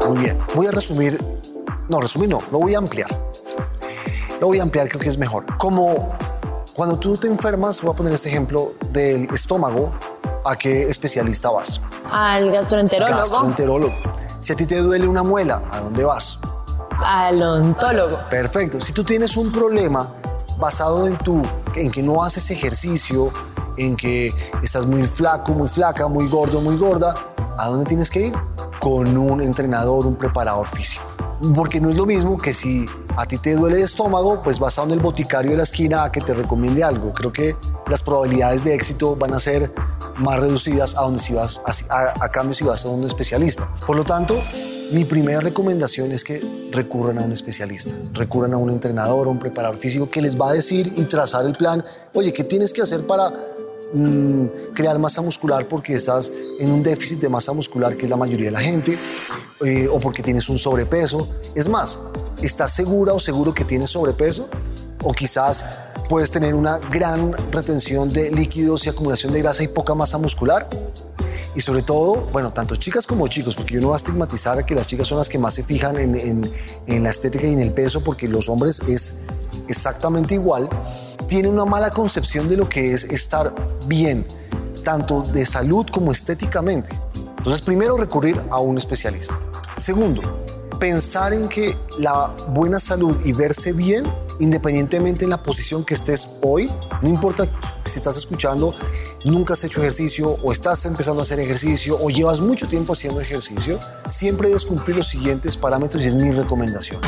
Muy 0.07 0.19
bien, 0.19 0.37
voy 0.53 0.67
a 0.67 0.71
resumir, 0.71 1.19
no, 1.89 1.99
resumir 1.99 2.29
no, 2.29 2.41
lo 2.51 2.59
voy 2.59 2.75
a 2.75 2.77
ampliar. 2.77 3.09
Lo 4.39 4.47
voy 4.47 4.59
a 4.59 4.63
ampliar, 4.63 4.87
creo 4.89 4.99
que 4.99 5.09
es 5.09 5.17
mejor. 5.17 5.45
Como 5.57 6.15
cuando 6.73 6.99
tú 6.99 7.15
te 7.17 7.27
enfermas, 7.27 7.81
voy 7.81 7.93
a 7.93 7.95
poner 7.95 8.13
este 8.13 8.29
ejemplo 8.29 8.73
del 8.91 9.29
estómago, 9.33 9.93
¿a 10.43 10.57
qué 10.57 10.89
especialista 10.89 11.49
vas? 11.49 11.81
Al 12.11 12.51
gastroenterólogo. 12.51 13.17
Gastroenterólogo. 13.17 13.93
Si 14.39 14.53
a 14.53 14.55
ti 14.55 14.65
te 14.65 14.77
duele 14.77 15.07
una 15.07 15.23
muela, 15.23 15.61
¿a 15.71 15.79
dónde 15.79 16.03
vas? 16.03 16.39
Al 17.05 17.41
ontólogo. 17.41 18.19
Perfecto. 18.29 18.81
Si 18.81 18.91
tú 18.91 19.03
tienes 19.03 19.37
un 19.37 19.51
problema 19.51 20.11
basado 20.57 21.07
en 21.07 21.17
tu, 21.17 21.43
en 21.75 21.91
que 21.91 22.01
no 22.01 22.23
haces 22.23 22.49
ejercicio, 22.49 23.31
en 23.77 23.95
que 23.95 24.33
estás 24.63 24.87
muy 24.87 25.05
flaco, 25.05 25.53
muy 25.53 25.67
flaca, 25.67 26.07
muy 26.07 26.27
gordo, 26.27 26.61
muy 26.61 26.77
gorda, 26.77 27.13
¿a 27.57 27.67
dónde 27.67 27.85
tienes 27.85 28.09
que 28.09 28.27
ir? 28.27 28.33
Con 28.79 29.17
un 29.17 29.41
entrenador, 29.41 30.07
un 30.07 30.15
preparador 30.15 30.67
físico. 30.67 31.03
Porque 31.55 31.79
no 31.79 31.89
es 31.89 31.95
lo 31.95 32.05
mismo 32.05 32.37
que 32.37 32.53
si 32.53 32.87
a 33.17 33.25
ti 33.25 33.37
te 33.37 33.53
duele 33.53 33.77
el 33.77 33.83
estómago, 33.83 34.41
pues 34.41 34.59
vas 34.59 34.77
a 34.77 34.81
donde 34.81 34.95
el 34.95 35.01
boticario 35.01 35.51
de 35.51 35.57
la 35.57 35.63
esquina 35.63 36.05
a 36.05 36.11
que 36.11 36.21
te 36.21 36.33
recomiende 36.33 36.83
algo. 36.83 37.13
Creo 37.13 37.31
que 37.31 37.55
las 37.87 38.01
probabilidades 38.01 38.63
de 38.63 38.73
éxito 38.73 39.15
van 39.15 39.33
a 39.33 39.39
ser 39.39 39.71
más 40.17 40.39
reducidas 40.39 40.97
a 40.97 41.01
donde 41.01 41.19
si 41.19 41.33
vas 41.33 41.61
a, 41.89 42.23
a 42.23 42.29
cambio 42.29 42.53
si 42.53 42.63
vas 42.63 42.85
a 42.85 42.89
un 42.89 43.03
especialista. 43.03 43.67
Por 43.85 43.97
lo 43.97 44.03
tanto, 44.03 44.41
mi 44.91 45.05
primera 45.05 45.41
recomendación 45.41 46.11
es 46.11 46.23
que 46.23 46.67
recurran 46.71 47.17
a 47.17 47.21
un 47.21 47.31
especialista, 47.31 47.93
recurran 48.13 48.53
a 48.53 48.57
un 48.57 48.69
entrenador 48.69 49.27
o 49.27 49.31
un 49.31 49.39
preparador 49.39 49.77
físico 49.79 50.09
que 50.09 50.21
les 50.21 50.39
va 50.39 50.49
a 50.49 50.53
decir 50.53 50.91
y 50.95 51.03
trazar 51.05 51.45
el 51.45 51.53
plan, 51.53 51.83
oye, 52.13 52.31
¿qué 52.31 52.43
tienes 52.43 52.71
que 52.71 52.81
hacer 52.81 53.05
para 53.07 53.31
mm, 53.93 54.45
crear 54.73 54.99
masa 54.99 55.21
muscular 55.21 55.67
porque 55.67 55.95
estás 55.95 56.31
en 56.59 56.71
un 56.71 56.83
déficit 56.83 57.19
de 57.19 57.29
masa 57.29 57.53
muscular 57.53 57.95
que 57.95 58.05
es 58.05 58.09
la 58.09 58.17
mayoría 58.17 58.45
de 58.45 58.51
la 58.51 58.59
gente 58.59 58.97
eh, 59.65 59.87
o 59.87 59.99
porque 59.99 60.21
tienes 60.21 60.49
un 60.49 60.57
sobrepeso? 60.57 61.27
Es 61.55 61.67
más, 61.67 62.01
¿estás 62.41 62.71
segura 62.71 63.13
o 63.13 63.19
seguro 63.19 63.53
que 63.53 63.65
tienes 63.65 63.89
sobrepeso? 63.89 64.49
O 65.03 65.13
quizás 65.13 65.84
puedes 66.09 66.31
tener 66.31 66.55
una 66.55 66.77
gran 66.77 67.33
retención 67.51 68.11
de 68.11 68.31
líquidos 68.31 68.85
y 68.85 68.89
acumulación 68.89 69.33
de 69.33 69.39
grasa 69.39 69.63
y 69.63 69.67
poca 69.67 69.95
masa 69.95 70.17
muscular 70.17 70.69
y 71.55 71.61
sobre 71.61 71.83
todo, 71.83 72.27
bueno, 72.33 72.51
tanto 72.51 72.75
chicas 72.75 73.07
como 73.07 73.27
chicos, 73.27 73.55
porque 73.55 73.75
yo 73.75 73.81
no 73.81 73.87
voy 73.87 73.93
a 73.93 73.97
estigmatizar 73.97 74.65
que 74.65 74.75
las 74.75 74.87
chicas 74.87 75.07
son 75.07 75.19
las 75.19 75.29
que 75.29 75.37
más 75.37 75.53
se 75.53 75.63
fijan 75.63 75.97
en, 75.97 76.15
en, 76.19 76.51
en 76.85 77.03
la 77.03 77.09
estética 77.09 77.47
y 77.47 77.53
en 77.53 77.61
el 77.61 77.71
peso, 77.71 78.03
porque 78.03 78.27
los 78.27 78.49
hombres 78.49 78.81
es 78.81 79.21
exactamente 79.69 80.35
igual. 80.35 80.67
tiene 81.29 81.47
una 81.47 81.63
mala 81.63 81.91
concepción 81.91 82.49
de 82.49 82.57
lo 82.57 82.67
que 82.67 82.93
es 82.93 83.05
estar 83.05 83.53
bien, 83.87 84.27
tanto 84.83 85.21
de 85.21 85.45
salud 85.45 85.87
como 85.89 86.11
estéticamente. 86.11 86.89
Entonces, 87.37 87.61
primero 87.61 87.95
recurrir 87.95 88.41
a 88.49 88.59
un 88.59 88.77
especialista. 88.77 89.39
Segundo, 89.77 90.21
pensar 90.85 91.33
en 91.33 91.49
que 91.49 91.75
la 91.97 92.27
buena 92.49 92.79
salud 92.79 93.19
y 93.25 93.33
verse 93.33 93.73
bien, 93.73 94.05
independientemente 94.39 95.23
en 95.23 95.31
la 95.31 95.41
posición 95.41 95.83
que 95.83 95.95
estés 95.95 96.37
hoy, 96.43 96.69
no 97.01 97.09
importa 97.09 97.47
si 97.83 97.97
estás 97.97 98.17
escuchando, 98.17 98.75
nunca 99.23 99.53
has 99.53 99.63
hecho 99.63 99.81
ejercicio 99.81 100.37
o 100.43 100.51
estás 100.51 100.85
empezando 100.85 101.21
a 101.21 101.23
hacer 101.23 101.39
ejercicio 101.39 101.97
o 101.99 102.11
llevas 102.11 102.39
mucho 102.39 102.67
tiempo 102.67 102.93
haciendo 102.93 103.19
ejercicio, 103.19 103.79
siempre 104.07 104.49
debes 104.49 104.63
cumplir 104.63 104.95
los 104.95 105.07
siguientes 105.07 105.57
parámetros 105.57 106.03
y 106.03 106.07
es 106.09 106.13
mi 106.13 106.31
recomendación. 106.31 107.01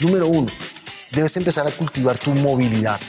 Número 0.00 0.28
uno, 0.28 0.50
debes 1.10 1.36
empezar 1.36 1.66
a 1.66 1.72
cultivar 1.72 2.16
tu 2.16 2.30
movilidad. 2.30 3.00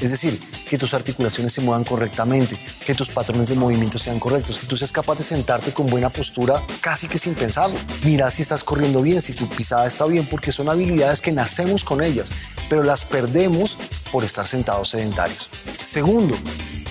Es 0.00 0.10
decir, 0.10 0.38
que 0.68 0.76
tus 0.76 0.94
articulaciones 0.94 1.52
se 1.52 1.60
muevan 1.60 1.84
correctamente, 1.84 2.58
que 2.84 2.94
tus 2.94 3.10
patrones 3.10 3.48
de 3.48 3.54
movimiento 3.54 3.98
sean 3.98 4.18
correctos, 4.18 4.58
que 4.58 4.66
tú 4.66 4.76
seas 4.76 4.92
capaz 4.92 5.16
de 5.16 5.24
sentarte 5.24 5.72
con 5.72 5.86
buena 5.86 6.10
postura 6.10 6.62
casi 6.80 7.08
que 7.08 7.18
sin 7.18 7.34
pensarlo. 7.34 7.78
Mira 8.04 8.30
si 8.30 8.42
estás 8.42 8.62
corriendo 8.62 9.00
bien, 9.00 9.22
si 9.22 9.32
tu 9.32 9.48
pisada 9.48 9.86
está 9.86 10.06
bien, 10.06 10.26
porque 10.28 10.52
son 10.52 10.68
habilidades 10.68 11.20
que 11.20 11.32
nacemos 11.32 11.84
con 11.84 12.02
ellas, 12.02 12.28
pero 12.68 12.82
las 12.82 13.04
perdemos 13.04 13.78
por 14.12 14.24
estar 14.24 14.46
sentados 14.46 14.90
sedentarios. 14.90 15.48
Segundo, 15.80 16.36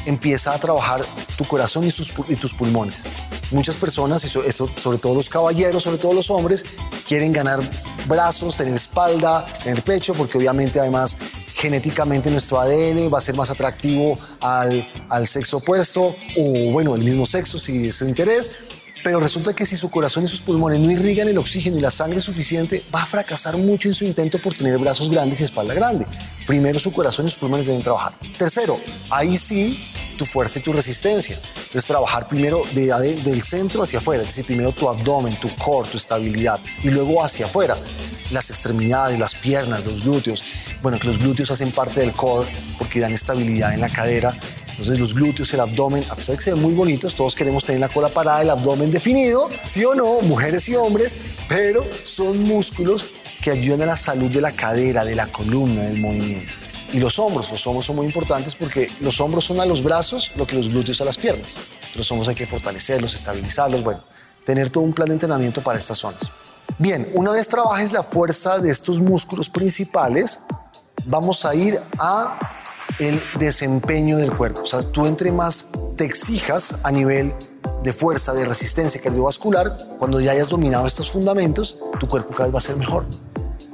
empieza 0.05 0.53
a 0.53 0.57
trabajar 0.59 1.05
tu 1.37 1.45
corazón 1.45 1.85
y, 1.85 2.35
tus 2.35 2.53
pulmones. 2.53 2.95
Muchas 3.51 3.77
personas, 3.77 4.21
sobre 4.23 4.97
todo 4.97 5.13
los 5.13 5.29
caballeros, 5.29 5.83
sobre 5.83 5.99
todo 5.99 6.13
los 6.13 6.31
hombres, 6.31 6.65
quieren 7.07 7.31
ganar 7.31 7.59
brazos, 8.07 8.55
tener 8.57 8.73
espalda, 8.73 9.45
tener 9.63 9.83
pecho, 9.83 10.13
porque 10.15 10.37
obviamente 10.37 10.79
además 10.79 11.17
genéticamente 11.65 12.29
nuestro 12.29 12.59
ADN 12.59 13.11
va 13.11 13.17
a 13.17 13.21
ser 13.21 13.33
más 13.35 13.49
atractivo 13.49 14.19
al, 14.39 14.87
al 15.09 15.27
sexo 15.27 15.57
opuesto 15.57 16.15
o 16.37 16.71
bueno, 16.71 16.93
el 16.95 17.03
mismo 17.03 17.25
sexo 17.25 17.57
si 17.57 17.87
es 17.87 17.95
su 17.95 18.07
interés. 18.07 18.57
Pero 19.03 19.19
resulta 19.19 19.53
que 19.53 19.65
si 19.65 19.75
su 19.75 19.91
corazón 19.91 20.25
y 20.25 20.27
sus 20.27 20.41
pulmones 20.41 20.79
no 20.79 20.89
irrigan 20.89 21.27
el 21.27 21.37
oxígeno 21.37 21.77
y 21.77 21.81
la 21.81 21.91
sangre 21.91 22.21
suficiente, 22.21 22.83
va 22.93 23.03
a 23.03 23.05
fracasar 23.05 23.55
mucho 23.57 23.87
en 23.87 23.93
su 23.93 24.03
intento 24.03 24.39
por 24.39 24.55
tener 24.55 24.79
brazos 24.79 25.09
grandes 25.09 25.41
y 25.41 25.43
espalda 25.43 25.75
grande. 25.75 26.07
Primero 26.47 26.79
su 26.79 26.91
corazón 26.91 27.27
y 27.27 27.29
sus 27.29 27.39
pulmones 27.39 27.67
deben 27.67 27.83
trabajar. 27.83 28.13
Tercero, 28.37 28.79
ahí 29.11 29.37
sí 29.37 29.77
tu 30.17 30.25
fuerza 30.25 30.59
y 30.59 30.63
tu 30.63 30.73
resistencia. 30.73 31.37
Entonces 31.55 31.85
trabajar 31.85 32.27
primero 32.27 32.63
de, 32.73 33.15
del 33.23 33.41
centro 33.41 33.83
hacia 33.83 33.99
afuera, 33.99 34.23
es 34.23 34.29
decir, 34.29 34.45
primero 34.45 34.71
tu 34.71 34.89
abdomen, 34.89 35.35
tu 35.39 35.53
core, 35.55 35.89
tu 35.89 35.97
estabilidad 35.97 36.59
y 36.83 36.89
luego 36.89 37.23
hacia 37.23 37.45
afuera. 37.45 37.77
Las 38.35 38.49
extremidades, 38.49 39.17
las 39.17 39.33
piernas, 39.33 39.85
los 39.85 40.03
glúteos. 40.03 40.43
Bueno, 40.81 40.99
que 40.99 41.07
los 41.07 41.19
glúteos 41.19 41.51
hacen 41.51 41.71
parte 41.71 42.01
del 42.01 42.11
core 42.11 42.51
porque 42.77 42.99
dan 42.99 43.13
estabilidad 43.13 43.73
en 43.73 43.79
la 43.79 43.87
cadera. 43.87 44.37
Entonces 44.71 44.99
los 44.99 45.15
glúteos, 45.15 45.53
el 45.53 45.61
abdomen, 45.61 46.03
a 46.09 46.15
pesar 46.15 46.33
de 46.33 46.39
que 46.39 46.43
se 46.43 46.53
ven 46.53 46.61
muy 46.61 46.73
bonitos, 46.73 47.15
todos 47.15 47.33
queremos 47.33 47.63
tener 47.63 47.79
la 47.79 47.87
cola 47.87 48.09
parada, 48.09 48.41
el 48.41 48.49
abdomen 48.49 48.91
definido, 48.91 49.49
sí 49.63 49.85
o 49.85 49.95
no, 49.95 50.19
mujeres 50.19 50.67
y 50.67 50.75
hombres, 50.75 51.21
pero 51.47 51.87
son 52.03 52.43
músculos 52.43 53.07
que 53.41 53.51
ayudan 53.51 53.83
a 53.83 53.85
la 53.85 53.95
salud 53.95 54.29
de 54.29 54.41
la 54.41 54.51
cadera, 54.51 55.05
de 55.05 55.15
la 55.15 55.27
columna, 55.27 55.83
del 55.83 56.01
movimiento 56.01 56.51
y 56.91 56.99
los 56.99 57.17
hombros. 57.19 57.49
Los 57.49 57.65
hombros 57.67 57.85
son 57.85 57.95
muy 57.95 58.05
importantes 58.05 58.53
porque 58.55 58.91
los 58.99 59.21
hombros 59.21 59.45
son 59.45 59.61
a 59.61 59.65
los 59.65 59.81
brazos 59.81 60.31
lo 60.35 60.45
que 60.45 60.57
los 60.57 60.67
glúteos 60.67 60.99
a 60.99 61.05
las 61.05 61.17
piernas. 61.17 61.53
Los 61.95 62.11
hombros 62.11 62.27
hay 62.27 62.35
que 62.35 62.45
fortalecerlos, 62.45 63.15
estabilizarlos, 63.15 63.81
bueno, 63.81 64.03
tener 64.43 64.69
todo 64.69 64.83
un 64.83 64.91
plan 64.91 65.07
de 65.07 65.13
entrenamiento 65.13 65.61
para 65.61 65.79
estas 65.79 65.97
zonas. 65.99 66.29
Bien, 66.77 67.09
una 67.13 67.31
vez 67.31 67.47
trabajes 67.47 67.93
la 67.93 68.03
fuerza 68.03 68.59
de 68.59 68.69
estos 68.69 68.99
músculos 68.99 69.49
principales, 69.49 70.39
vamos 71.05 71.45
a 71.45 71.55
ir 71.55 71.79
a 71.97 72.37
el 72.99 73.21
desempeño 73.39 74.17
del 74.17 74.35
cuerpo. 74.35 74.61
O 74.61 74.65
sea, 74.65 74.81
tú 74.83 75.05
entre 75.05 75.31
más 75.31 75.69
te 75.95 76.05
exijas 76.05 76.79
a 76.83 76.91
nivel 76.91 77.33
de 77.83 77.93
fuerza, 77.93 78.33
de 78.33 78.45
resistencia 78.45 79.01
cardiovascular, 79.01 79.77
cuando 79.99 80.19
ya 80.19 80.31
hayas 80.31 80.49
dominado 80.49 80.87
estos 80.87 81.11
fundamentos, 81.11 81.79
tu 81.99 82.07
cuerpo 82.07 82.31
cada 82.31 82.45
vez 82.45 82.55
va 82.55 82.59
a 82.59 82.61
ser 82.61 82.75
mejor. 82.77 83.05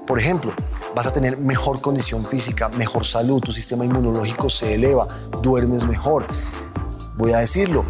Por 0.05 0.19
ejemplo, 0.19 0.53
vas 0.95 1.07
a 1.07 1.13
tener 1.13 1.37
mejor 1.37 1.81
condición 1.81 2.25
física, 2.25 2.69
mejor 2.69 3.05
salud, 3.05 3.41
tu 3.41 3.51
sistema 3.51 3.85
inmunológico 3.85 4.49
se 4.49 4.75
eleva, 4.75 5.07
duermes 5.41 5.87
mejor. 5.87 6.25
Voy 7.15 7.31
a 7.33 7.37
decirlo, 7.39 7.85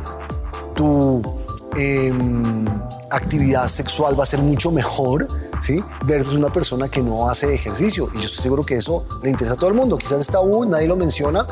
tu 0.76 1.41
em, 1.76 2.66
actividad 3.10 3.68
sexual 3.68 4.20
va 4.20 4.24
a 4.24 4.28
ser 4.28 4.40
mucho 4.40 4.72
mejor, 4.72 5.28
¿sí? 5.62 5.84
Versus 6.06 6.36
una 6.36 6.52
persona 6.52 6.90
que 6.90 7.02
no 7.02 7.30
hace 7.30 7.54
ejercicio. 7.54 8.10
Y 8.14 8.20
yo 8.20 8.26
estoy 8.26 8.44
seguro 8.44 8.64
que 8.64 8.76
eso 8.76 9.06
le 9.22 9.30
interesa 9.30 9.56
a 9.56 9.58
todo 9.58 9.70
el 9.70 9.76
mundo. 9.76 9.98
Quizás 9.98 10.22
está 10.22 10.38
aún, 10.40 10.70
nadie 10.70 10.88
lo 10.88 10.96
menciona, 10.96 11.46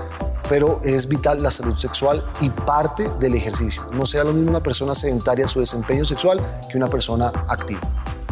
pero 0.47 0.81
es 0.83 1.07
vital 1.07 1.43
la 1.43 1.51
salud 1.51 1.77
sexual 1.77 2.23
y 2.41 2.49
parte 2.49 3.09
del 3.19 3.35
ejercicio. 3.35 3.83
No 3.93 4.05
sea 4.05 4.23
lo 4.23 4.33
mismo 4.33 4.49
una 4.49 4.63
persona 4.63 4.95
sedentaria 4.95 5.47
su 5.47 5.59
desempeño 5.59 6.05
sexual 6.05 6.61
que 6.71 6.77
una 6.77 6.87
persona 6.87 7.31
activa. 7.47 7.81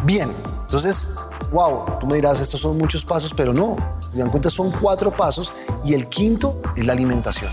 Bien, 0.03 0.29
entonces 0.61 1.17
wow, 1.51 1.99
tú 1.99 2.07
me 2.07 2.15
dirás, 2.15 2.41
estos 2.41 2.61
son 2.61 2.77
muchos 2.77 3.05
pasos, 3.05 3.33
pero 3.35 3.53
no, 3.53 3.77
si 4.11 4.17
dan 4.17 4.29
cuenta 4.29 4.49
son 4.49 4.71
cuatro 4.71 5.15
pasos 5.15 5.53
y 5.85 5.93
el 5.93 6.07
quinto 6.07 6.61
es 6.75 6.85
la 6.85 6.93
alimentación. 6.93 7.51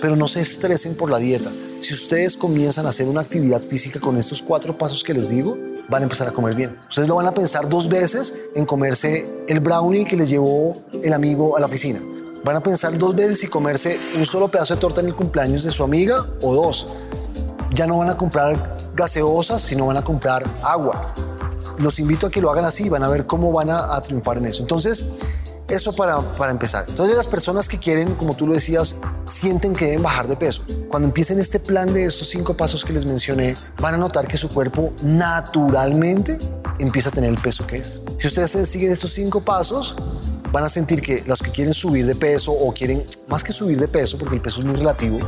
Pero 0.00 0.16
no 0.16 0.28
se 0.28 0.40
estresen 0.40 0.96
por 0.96 1.10
la 1.10 1.18
dieta. 1.18 1.50
Si 1.80 1.94
ustedes 1.94 2.36
comienzan 2.36 2.86
a 2.86 2.90
hacer 2.90 3.08
una 3.08 3.20
actividad 3.20 3.60
física 3.60 4.00
con 4.00 4.16
estos 4.18 4.42
cuatro 4.42 4.76
pasos 4.76 5.02
que 5.02 5.14
les 5.14 5.30
digo, 5.30 5.56
van 5.88 6.02
a 6.02 6.04
empezar 6.04 6.28
a 6.28 6.32
comer 6.32 6.54
bien. 6.54 6.76
Ustedes 6.88 7.08
lo 7.08 7.14
van 7.14 7.26
a 7.26 7.32
pensar 7.32 7.68
dos 7.68 7.88
veces 7.88 8.34
en 8.54 8.66
comerse 8.66 9.44
el 9.48 9.60
brownie 9.60 10.04
que 10.04 10.16
les 10.16 10.28
llevó 10.28 10.82
el 11.02 11.12
amigo 11.12 11.56
a 11.56 11.60
la 11.60 11.66
oficina. 11.66 12.00
Van 12.44 12.56
a 12.56 12.60
pensar 12.60 12.96
dos 12.98 13.14
veces 13.14 13.40
si 13.40 13.46
comerse 13.46 13.98
un 14.16 14.26
solo 14.26 14.48
pedazo 14.48 14.74
de 14.74 14.80
torta 14.80 15.00
en 15.00 15.06
el 15.06 15.14
cumpleaños 15.14 15.62
de 15.62 15.70
su 15.70 15.82
amiga 15.82 16.26
o 16.42 16.54
dos. 16.54 16.96
Ya 17.72 17.86
no 17.86 17.98
van 17.98 18.10
a 18.10 18.16
comprar 18.16 18.76
gaseosas, 18.94 19.62
sino 19.62 19.86
van 19.86 19.96
a 19.96 20.02
comprar 20.02 20.44
agua 20.62 21.14
los 21.78 21.98
invito 21.98 22.26
a 22.26 22.30
que 22.30 22.40
lo 22.40 22.50
hagan 22.50 22.64
así, 22.64 22.88
van 22.88 23.02
a 23.02 23.08
ver 23.08 23.26
cómo 23.26 23.52
van 23.52 23.70
a, 23.70 24.00
triunfar 24.00 24.38
en 24.38 24.46
eso. 24.46 24.62
Entonces, 24.62 25.16
eso 25.68 25.94
para, 25.94 26.20
para, 26.36 26.50
empezar. 26.50 26.84
Entonces 26.88 27.16
las 27.16 27.26
personas 27.26 27.68
que 27.68 27.78
quieren, 27.78 28.14
como 28.14 28.34
tú 28.34 28.46
lo 28.46 28.54
decías, 28.54 28.96
sienten 29.26 29.74
que 29.74 29.86
deben 29.86 30.02
bajar 30.02 30.26
de 30.26 30.36
peso. 30.36 30.64
Cuando 30.88 31.08
empiecen 31.08 31.38
este 31.38 31.60
plan 31.60 31.92
de 31.92 32.04
estos 32.04 32.28
cinco 32.30 32.56
pasos 32.56 32.84
que 32.84 32.92
les 32.92 33.04
mencioné, 33.04 33.54
van 33.80 33.94
a 33.94 33.96
notar 33.98 34.26
que 34.26 34.36
su 34.36 34.48
cuerpo 34.48 34.92
naturalmente 35.02 36.38
empieza 36.78 37.10
a 37.10 37.12
tener 37.12 37.30
el 37.30 37.38
peso 37.38 37.66
que 37.66 37.76
es. 37.78 38.00
Si 38.18 38.28
ustedes 38.28 38.68
siguen 38.68 38.90
estos 38.90 39.12
cinco 39.12 39.40
pasos, 39.40 39.96
van 40.52 40.64
a 40.64 40.68
sentir 40.68 41.02
que 41.02 41.22
los 41.26 41.40
que 41.40 41.50
quieren 41.50 41.74
subir 41.74 42.06
de 42.06 42.14
peso 42.14 42.52
o 42.52 42.72
quieren, 42.72 43.04
más 43.28 43.44
que 43.44 43.52
subir 43.52 43.78
de 43.78 43.88
peso, 43.88 44.18
porque 44.18 44.36
el 44.36 44.40
peso 44.40 44.60
es 44.60 44.66
muy 44.66 44.76
relativo, 44.76 45.18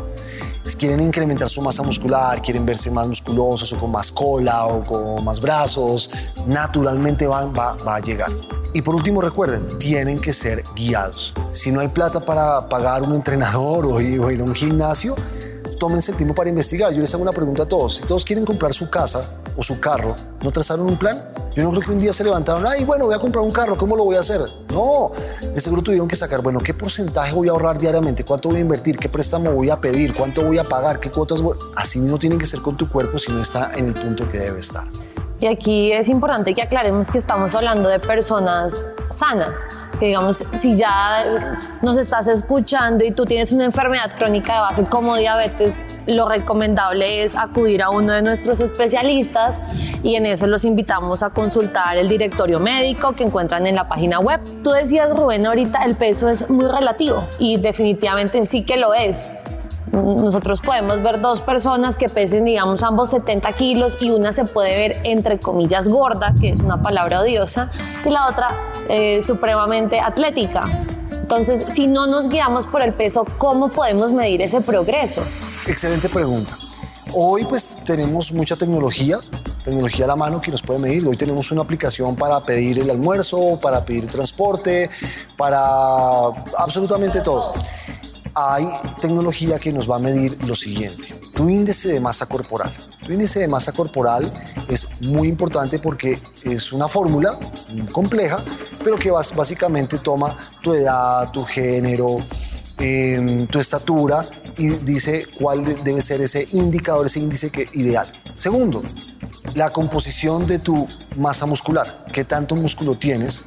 quieren 0.79 1.01
incrementar 1.01 1.49
su 1.49 1.61
masa 1.63 1.83
muscular, 1.83 2.41
quieren 2.43 2.65
verse 2.65 2.91
más 2.91 3.07
musculosos 3.07 3.73
o 3.73 3.79
con 3.79 3.91
más 3.91 4.11
cola 4.11 4.67
o 4.67 4.85
con 4.85 5.25
más 5.25 5.41
brazos, 5.41 6.11
naturalmente 6.47 7.27
van, 7.27 7.53
va, 7.53 7.77
va 7.87 7.97
a 7.97 8.01
llegar. 8.01 8.31
Y 8.73 8.83
por 8.83 8.95
último, 8.95 9.21
recuerden, 9.21 9.67
tienen 9.79 10.21
que 10.21 10.33
ser 10.33 10.63
guiados. 10.77 11.35
Si 11.51 11.73
no 11.73 11.81
hay 11.81 11.89
plata 11.89 12.21
para 12.21 12.69
pagar 12.69 13.03
un 13.03 13.15
entrenador 13.15 13.87
o 13.91 14.01
ir, 14.01 14.21
a 14.21 14.45
un 14.45 14.55
gimnasio, 14.55 15.17
tómense 15.81 16.13
el 16.13 16.17
tiempo 16.19 16.35
para 16.35 16.51
investigar. 16.51 16.93
Yo 16.93 17.01
les 17.01 17.13
hago 17.15 17.23
una 17.23 17.33
pregunta 17.33 17.65
a 17.65 17.67
todos. 17.67 17.97
Si 17.97 18.03
todos 18.05 18.25
quieren 18.25 18.45
comprar 18.45 18.73
su 18.73 18.89
casa 18.89 19.25
o 19.57 19.65
su 19.65 19.81
carro, 19.81 20.15
¿no 20.45 20.53
trazaron 20.53 20.87
un 20.87 20.97
plan? 20.97 21.21
Yo 21.57 21.65
no 21.65 21.71
creo 21.71 21.83
que 21.83 21.91
un 21.91 21.99
día 21.99 22.13
se 22.13 22.23
levantaron, 22.23 22.65
ay, 22.67 22.85
bueno, 22.85 23.07
voy 23.07 23.15
a 23.15 23.19
comprar 23.19 23.43
un 23.45 23.51
carro, 23.51 23.77
¿cómo 23.77 23.97
lo 23.97 24.05
voy 24.05 24.15
a 24.15 24.21
hacer? 24.21 24.41
No, 24.69 25.11
de 25.43 25.61
seguro 25.61 25.83
tuvieron 25.83 26.07
que 26.07 26.15
sacar, 26.15 26.43
bueno, 26.43 26.61
¿qué 26.61 26.75
porcentaje 26.75 27.33
voy 27.33 27.49
a 27.49 27.53
ahorrar 27.53 27.79
diariamente? 27.79 28.25
¿Cuánto 28.25 28.51
voy 28.51 28.59
a 28.59 28.61
invertir? 28.61 28.99
¿Qué 28.99 29.09
préstamo 29.09 29.51
voy 29.51 29.71
a 29.71 29.81
pedir? 29.81 30.15
¿Cuánto 30.15 30.45
voy 30.45 30.59
a 30.59 30.65
pagar? 30.65 31.01
¿Qué 31.01 31.11
cuotas 31.11 31.43
voy? 31.43 31.57
Así 31.75 31.99
no 31.99 32.19
tienen 32.19 32.39
que 32.39 32.47
ser 32.47 32.61
con 32.61 32.77
tu 32.77 32.89
cuerpo 32.89 33.19
si 33.19 33.33
no 33.33 33.43
está 33.43 33.73
en 33.75 33.87
el 33.87 33.95
punto 33.95 34.31
que 34.31 34.39
debe 34.39 34.61
estar. 34.61 34.85
Y 35.41 35.47
aquí 35.47 35.91
es 35.91 36.11
importante 36.11 36.53
que 36.53 36.61
aclaremos 36.61 37.11
que 37.11 37.17
estamos 37.17 37.55
hablando 37.55 37.89
de 37.89 37.99
personas 37.99 38.91
sanas, 39.09 39.65
que 39.99 40.07
digamos, 40.07 40.45
si 40.53 40.77
ya 40.77 41.25
nos 41.81 41.97
estás 41.97 42.29
escuchando 42.29 43.07
y 43.07 43.11
tú 43.11 43.25
tienes 43.25 43.51
una 43.53 43.65
enfermedad 43.65 44.11
crónica 44.15 44.55
de 44.55 44.61
base 44.61 44.85
como 44.85 45.17
diabetes, 45.17 45.83
lo 46.07 46.29
recomendable 46.29 47.23
es 47.23 47.37
acudir 47.37 47.83
a 47.83 47.89
uno 47.89 48.13
de 48.13 48.21
nuestros 48.21 48.61
especialistas 48.61 49.63
y 50.03 50.17
en 50.17 50.27
eso 50.27 50.47
los 50.47 50.67
invitamos 50.67 51.23
a 51.23 51.31
consultar 51.31 51.97
el 51.97 52.07
directorio 52.07 52.61
médico 52.61 53.13
que 53.13 53.25
encuentran 53.25 53.67
en 53.67 53.77
la 53.77 53.89
página 53.89 54.21
web. 54.21 54.41
Tú 54.63 54.73
decías, 54.73 55.17
Rubén, 55.17 55.47
ahorita 55.47 55.85
el 55.85 55.97
peso 55.97 56.29
es 56.29 56.51
muy 56.51 56.67
relativo 56.67 57.27
y 57.39 57.57
definitivamente 57.57 58.45
sí 58.45 58.63
que 58.63 58.77
lo 58.77 58.93
es 58.93 59.31
nosotros 59.93 60.61
podemos 60.61 61.03
ver 61.03 61.21
dos 61.21 61.41
personas 61.41 61.99
que 61.99 62.09
pesen, 62.09 62.45
digamos, 62.45 62.83
ambos 62.83 63.11
70 63.11 63.53
kilos 63.53 63.99
y 64.01 64.11
una 64.11 64.33
se 64.33 64.45
puede 64.45 64.77
ver, 64.77 64.97
entre 65.05 65.39
comillas, 65.39 65.89
gorda, 65.89 66.35
que 66.41 66.51
es 66.51 66.61
una 66.61 66.81
palabra 66.81 67.21
odiosa, 67.21 67.71
y 68.05 68.11
la 68.11 68.27
otra 68.27 68.49
eh, 68.89 69.23
supremamente 69.23 70.01
atlética. 70.01 70.65
Entonces, 71.13 71.65
si 71.71 71.87
no 71.87 72.07
nos 72.07 72.29
guiamos 72.29 72.67
por 72.67 72.83
el 72.83 72.93
peso, 72.93 73.25
¿cómo 73.39 73.69
podemos 73.69 74.13
medir 74.13 74.43
ese 74.43 74.61
progreso? 74.61 75.23
Excelente 75.67 76.09
pregunta. 76.09 76.57
Hoy 77.13 77.45
pues 77.45 77.79
tenemos 77.85 78.31
mucha 78.33 78.57
tecnología, 78.57 79.19
tecnología 79.65 80.05
a 80.05 80.09
la 80.09 80.17
mano 80.17 80.41
que 80.41 80.51
nos 80.51 80.63
puede 80.63 80.79
medir. 80.79 81.07
Hoy 81.07 81.17
tenemos 81.17 81.51
una 81.51 81.63
aplicación 81.63 82.15
para 82.15 82.41
pedir 82.41 82.79
el 82.79 82.91
almuerzo, 82.91 83.59
para 83.61 83.85
pedir 83.85 84.07
transporte, 84.07 84.91
para 85.37 86.27
absolutamente 86.57 87.21
todo. 87.21 87.55
Hay 88.35 88.67
tecnología 89.01 89.59
que 89.59 89.73
nos 89.73 89.91
va 89.91 89.97
a 89.97 89.99
medir 89.99 90.39
lo 90.45 90.55
siguiente, 90.55 91.15
tu 91.35 91.49
índice 91.49 91.89
de 91.89 92.01
masa 92.01 92.27
corporal. 92.27 92.75
Tu 93.05 93.13
índice 93.13 93.41
de 93.41 93.49
masa 93.49 93.73
corporal 93.73 94.33
es 94.69 95.01
muy 95.01 95.29
importante 95.29 95.79
porque 95.79 96.21
es 96.45 96.73
una 96.73 96.89
fórmula 96.89 97.39
compleja, 97.93 98.39
pero 98.85 98.97
que 98.97 99.11
básicamente 99.11 99.99
toma 99.99 100.37
tu 100.63 100.75
edad, 100.75 101.31
tu 101.33 101.45
género, 101.45 102.19
em, 102.79 103.47
tu 103.47 103.59
estatura 103.59 104.27
y 104.57 104.69
dice 104.69 105.27
cuál 105.39 105.83
debe 105.83 106.03
ser 106.03 106.21
ese 106.21 106.47
indicador, 106.53 107.07
ese 107.07 107.21
índice 107.21 107.51
que, 107.51 107.69
ideal. 107.73 108.11
Segundo, 108.37 108.83
la 109.55 109.71
composición 109.71 110.47
de 110.47 110.59
tu 110.59 110.87
masa 111.17 111.47
muscular, 111.47 112.07
qué 112.13 112.25
tanto 112.25 112.55
músculo 112.55 112.95
tienes 112.95 113.43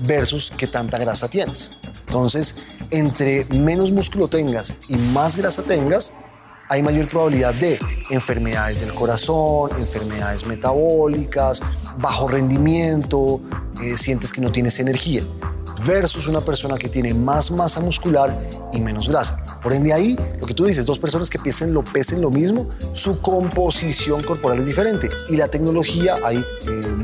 versus 0.00 0.52
qué 0.56 0.66
tanta 0.66 0.98
grasa 0.98 1.28
tienes. 1.28 1.70
Entonces, 2.06 2.58
entre 2.90 3.44
menos 3.46 3.92
músculo 3.92 4.28
tengas 4.28 4.78
y 4.88 4.96
más 4.96 5.36
grasa 5.36 5.62
tengas, 5.62 6.14
hay 6.68 6.82
mayor 6.82 7.08
probabilidad 7.08 7.54
de 7.54 7.78
enfermedades 8.10 8.80
del 8.80 8.92
corazón, 8.92 9.70
enfermedades 9.78 10.44
metabólicas, 10.46 11.62
bajo 11.98 12.26
rendimiento, 12.28 13.40
eh, 13.82 13.96
sientes 13.96 14.32
que 14.32 14.40
no 14.40 14.50
tienes 14.50 14.80
energía, 14.80 15.22
versus 15.86 16.26
una 16.26 16.40
persona 16.40 16.76
que 16.76 16.88
tiene 16.88 17.14
más 17.14 17.50
masa 17.52 17.80
muscular 17.80 18.36
y 18.72 18.80
menos 18.80 19.08
grasa. 19.08 19.45
Por 19.66 19.72
ende 19.72 19.92
ahí, 19.92 20.16
lo 20.40 20.46
que 20.46 20.54
tú 20.54 20.64
dices, 20.64 20.86
dos 20.86 21.00
personas 21.00 21.28
que 21.28 21.40
pesen 21.40 21.74
lo, 21.74 21.82
pesen 21.82 22.22
lo 22.22 22.30
mismo, 22.30 22.68
su 22.92 23.20
composición 23.20 24.22
corporal 24.22 24.60
es 24.60 24.66
diferente. 24.66 25.10
Y 25.28 25.34
la 25.34 25.48
tecnología, 25.48 26.18
hay 26.24 26.36
eh, 26.36 26.44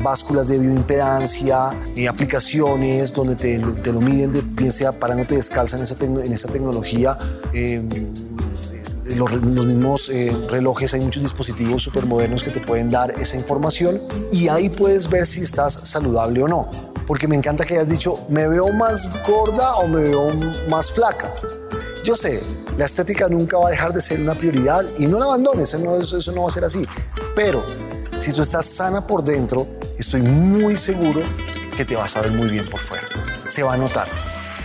básculas 0.01 0.47
de 0.47 0.59
bioimpedancia, 0.59 1.71
eh, 1.93 2.07
aplicaciones 2.07 3.13
donde 3.13 3.35
te, 3.35 3.57
lo 3.57 3.99
miden, 3.99 4.31
de, 4.31 4.41
bien 4.43 4.71
sea 4.71 4.93
parándote 4.93 5.35
descalza 5.35 5.75
en 5.75 5.83
esa, 5.83 6.01
en 6.05 6.31
esa 6.31 6.47
tecnología. 6.47 7.17
Em, 7.51 7.89
los, 9.17 9.41
mismos 9.41 10.07
eh, 10.07 10.33
relojes, 10.49 10.93
hay 10.93 11.01
muchos 11.01 11.21
dispositivos 11.21 11.83
súper 11.83 12.05
modernos 12.05 12.45
que 12.45 12.51
te 12.51 12.61
pueden 12.61 12.89
dar 12.89 13.11
esa 13.19 13.35
información 13.35 13.99
y 14.31 14.47
ahí 14.47 14.69
puedes 14.69 15.09
ver 15.09 15.25
si 15.25 15.41
estás 15.41 15.73
saludable 15.73 16.43
o 16.43 16.47
no. 16.47 16.71
Porque 17.07 17.27
me 17.27 17.35
encanta 17.35 17.65
que 17.65 17.73
hayas 17.73 17.89
dicho, 17.89 18.19
me 18.29 18.47
veo 18.47 18.71
más 18.71 19.21
gorda 19.27 19.75
o 19.75 19.87
me 19.89 20.03
veo 20.03 20.29
más 20.69 20.93
flaca. 20.93 21.29
Yo 22.03 22.17
sé, 22.17 22.37
la 22.77 22.83
estética 22.83 23.29
nunca 23.29 23.57
va 23.57 23.69
a 23.69 23.71
dejar 23.71 23.93
de 23.93 24.01
ser 24.01 24.19
una 24.19 24.35
prioridad 24.35 24.83
y 24.97 25.07
no 25.07 25.19
la 25.19 25.25
abandones, 25.25 25.69
eso 25.73 25.79
no, 25.79 25.95
eso 25.95 26.31
no 26.33 26.41
va 26.41 26.47
a 26.49 26.51
ser 26.51 26.65
así. 26.65 26.85
Pero 27.33 27.65
si 28.19 28.33
tú 28.33 28.41
estás 28.41 28.65
sana 28.65 29.07
por 29.07 29.23
dentro, 29.23 29.65
estoy 29.97 30.21
muy 30.21 30.75
seguro 30.75 31.21
que 31.77 31.85
te 31.85 31.95
vas 31.95 32.17
a 32.17 32.21
ver 32.21 32.31
muy 32.31 32.49
bien 32.49 32.69
por 32.69 32.81
fuera. 32.81 33.07
Se 33.47 33.63
va 33.63 33.75
a 33.75 33.77
notar. 33.77 34.09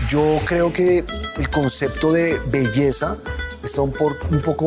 Yo 0.09 0.41
creo 0.47 0.73
que 0.73 1.05
el 1.37 1.51
concepto 1.51 2.13
de 2.13 2.41
belleza 2.51 3.17
está 3.63 3.83
un, 3.83 3.95
un 4.31 4.43
poco 4.43 4.67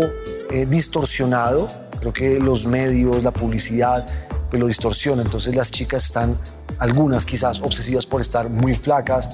eh, 0.50 0.66
distorsionado. 0.66 1.68
Creo 2.00 2.14
que 2.14 2.40
los 2.40 2.66
medios, 2.66 3.22
la 3.22 3.32
publicidad, 3.32 4.08
pues 4.50 4.62
lo 4.62 4.68
distorsiona. 4.68 5.24
Entonces 5.24 5.56
las 5.56 5.72
chicas 5.72 6.06
están, 6.06 6.38
algunas 6.80 7.26
quizás, 7.26 7.60
obsesivas 7.62 8.06
por 8.06 8.22
estar 8.22 8.50
muy 8.50 8.76
flacas, 8.76 9.30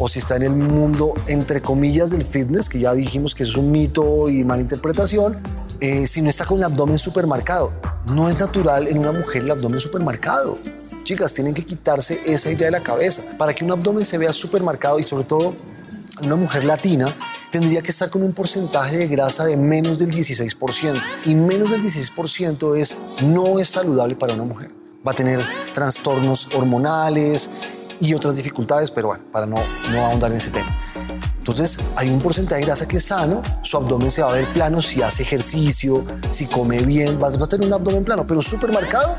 o 0.00 0.08
si 0.08 0.18
está 0.18 0.36
en 0.36 0.42
el 0.42 0.52
mundo, 0.52 1.12
entre 1.26 1.60
comillas, 1.60 2.10
del 2.10 2.24
fitness, 2.24 2.70
que 2.70 2.80
ya 2.80 2.94
dijimos 2.94 3.34
que 3.34 3.42
es 3.42 3.54
un 3.54 3.70
mito 3.70 4.30
y 4.30 4.42
mala 4.44 4.62
interpretación, 4.62 5.36
eh, 5.78 6.06
si 6.06 6.22
no 6.22 6.30
está 6.30 6.46
con 6.46 6.56
el 6.56 6.64
abdomen 6.64 6.96
súper 6.96 7.26
marcado. 7.26 7.70
No 8.06 8.30
es 8.30 8.40
natural 8.40 8.88
en 8.88 8.98
una 8.98 9.12
mujer 9.12 9.42
el 9.42 9.50
abdomen 9.50 9.78
súper 9.78 10.00
marcado. 10.00 10.58
Chicas, 11.04 11.34
tienen 11.34 11.52
que 11.52 11.66
quitarse 11.66 12.18
esa 12.26 12.50
idea 12.50 12.68
de 12.68 12.70
la 12.70 12.82
cabeza. 12.82 13.22
Para 13.36 13.54
que 13.54 13.62
un 13.62 13.72
abdomen 13.72 14.06
se 14.06 14.16
vea 14.16 14.32
súper 14.32 14.62
marcado 14.62 14.98
y 14.98 15.02
sobre 15.02 15.24
todo 15.24 15.54
una 16.22 16.36
mujer 16.36 16.64
latina 16.64 17.14
tendría 17.50 17.82
que 17.82 17.90
estar 17.90 18.08
con 18.08 18.22
un 18.22 18.32
porcentaje 18.32 18.96
de 18.96 19.06
grasa 19.06 19.44
de 19.44 19.58
menos 19.58 19.98
del 19.98 20.10
16%. 20.10 20.98
Y 21.26 21.34
menos 21.34 21.70
del 21.70 21.82
16% 21.82 22.74
es, 22.78 22.96
no 23.22 23.58
es 23.58 23.68
saludable 23.68 24.16
para 24.16 24.32
una 24.32 24.44
mujer. 24.44 24.70
Va 25.06 25.12
a 25.12 25.14
tener 25.14 25.44
trastornos 25.74 26.54
hormonales 26.54 27.50
y 28.00 28.14
otras 28.14 28.36
dificultades, 28.36 28.90
pero 28.90 29.08
bueno, 29.08 29.24
para 29.30 29.46
no, 29.46 29.56
no 29.92 30.04
ahondar 30.04 30.30
en 30.30 30.38
ese 30.38 30.50
tema. 30.50 30.76
Entonces 31.38 31.92
hay 31.96 32.10
un 32.10 32.20
porcentaje 32.20 32.60
de 32.60 32.66
grasa 32.66 32.86
que 32.86 32.98
es 32.98 33.04
sano, 33.04 33.42
su 33.62 33.76
abdomen 33.76 34.10
se 34.10 34.22
va 34.22 34.30
a 34.30 34.34
ver 34.34 34.46
plano 34.52 34.82
si 34.82 35.02
hace 35.02 35.22
ejercicio, 35.22 36.04
si 36.30 36.46
come 36.46 36.82
bien, 36.82 37.18
vas, 37.18 37.38
vas 37.38 37.48
a 37.48 37.50
tener 37.52 37.66
un 37.66 37.72
abdomen 37.72 38.04
plano, 38.04 38.26
pero 38.26 38.42
súper 38.42 38.72
marcado. 38.72 39.18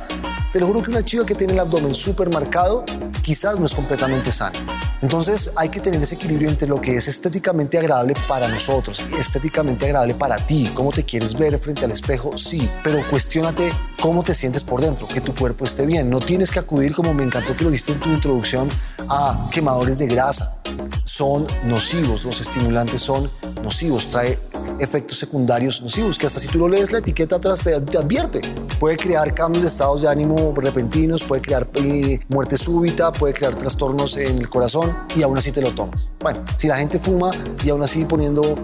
Te 0.53 0.59
lo 0.59 0.67
juro 0.67 0.83
que 0.83 0.91
una 0.91 1.03
chica 1.03 1.25
que 1.25 1.33
tiene 1.33 1.53
el 1.53 1.59
abdomen 1.59 1.93
súper 1.93 2.29
marcado 2.29 2.85
quizás 3.21 3.59
no 3.59 3.65
es 3.65 3.73
completamente 3.73 4.31
sana. 4.31 4.59
Entonces 5.01 5.53
hay 5.57 5.69
que 5.69 5.79
tener 5.79 6.01
ese 6.01 6.15
equilibrio 6.15 6.49
entre 6.49 6.67
lo 6.67 6.79
que 6.79 6.95
es 6.95 7.07
estéticamente 7.07 7.77
agradable 7.77 8.13
para 8.27 8.47
nosotros, 8.47 9.03
estéticamente 9.17 9.85
agradable 9.85 10.13
para 10.13 10.37
ti, 10.45 10.71
cómo 10.73 10.91
te 10.91 11.03
quieres 11.03 11.37
ver 11.37 11.57
frente 11.59 11.85
al 11.85 11.91
espejo, 11.91 12.37
sí, 12.37 12.69
pero 12.83 13.05
cuestionate 13.09 13.71
cómo 14.01 14.23
te 14.23 14.33
sientes 14.33 14.63
por 14.63 14.81
dentro, 14.81 15.07
que 15.07 15.21
tu 15.21 15.33
cuerpo 15.33 15.63
esté 15.63 15.85
bien. 15.85 16.09
No 16.09 16.19
tienes 16.19 16.51
que 16.51 16.59
acudir, 16.59 16.93
como 16.93 17.13
me 17.13 17.23
encantó 17.23 17.55
que 17.55 17.63
lo 17.63 17.69
viste 17.69 17.93
en 17.93 17.99
tu 17.99 18.09
introducción, 18.09 18.67
a 19.07 19.47
quemadores 19.51 19.99
de 19.99 20.07
grasa. 20.07 20.61
Son 21.05 21.45
nocivos, 21.65 22.23
los 22.23 22.41
estimulantes 22.41 23.01
son 23.01 23.29
nocivos, 23.63 24.07
trae 24.07 24.39
efectos 24.79 25.19
secundarios 25.19 25.81
nocivos, 25.81 26.17
que 26.17 26.25
hasta 26.25 26.39
si 26.39 26.47
tú 26.47 26.59
lo 26.59 26.67
lees 26.67 26.91
la 26.91 26.99
etiqueta 26.99 27.35
atrás 27.35 27.59
te, 27.61 27.75
advierte. 27.75 28.41
Puede 28.79 28.97
crear 28.97 29.33
cambios 29.35 29.63
de 29.63 29.69
estados 29.69 30.01
de 30.01 30.09
ánimo 30.09 30.53
repentinos, 30.55 31.23
puede 31.23 31.41
crear 31.41 31.69
eh, 31.75 32.19
muerte 32.29 32.57
súbita, 32.57 33.11
puede 33.11 33.35
crear 33.35 33.55
trastornos 33.55 34.17
en 34.17 34.39
el 34.39 34.49
corazón 34.49 34.97
y 35.15 35.21
aún 35.21 35.37
así 35.37 35.51
te 35.51 35.61
lo 35.61 35.75
tomas. 35.75 36.07
Bueno, 36.19 36.43
si 36.57 36.67
la 36.67 36.77
gente 36.77 36.97
fuma 36.97 37.31
y 37.63 37.69
aún 37.69 37.83
así 37.83 38.05
poniendo 38.05 38.55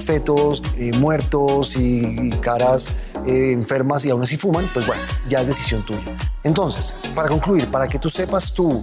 fetos 0.00 0.62
eh, 0.76 0.92
muertos 0.92 1.76
y, 1.76 2.30
caras 2.40 3.10
eh, 3.26 3.52
enfermas 3.52 4.04
y 4.04 4.10
aún 4.10 4.22
así 4.22 4.36
fuman, 4.36 4.64
pues 4.72 4.86
bueno, 4.86 5.02
ya 5.28 5.40
es 5.40 5.46
decisión 5.46 5.82
tuya. 5.82 6.16
Entonces, 6.42 6.98
para 7.14 7.28
concluir, 7.28 7.70
para 7.70 7.88
que 7.88 7.98
tú 7.98 8.10
sepas 8.10 8.52
tú 8.52 8.82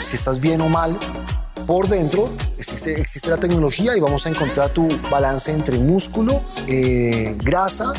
si 0.00 0.16
estás 0.16 0.40
bien 0.40 0.60
o 0.60 0.68
mal, 0.68 0.98
por 1.68 1.86
dentro 1.86 2.30
existe, 2.56 3.28
la 3.28 3.36
tecnología 3.36 3.94
y 3.94 4.00
vamos 4.00 4.24
a 4.24 4.30
encontrar 4.30 4.70
tu 4.70 4.88
balance 5.10 5.52
entre 5.52 5.78
músculo, 5.78 6.40
eh, 6.66 7.36
grasa, 7.44 7.92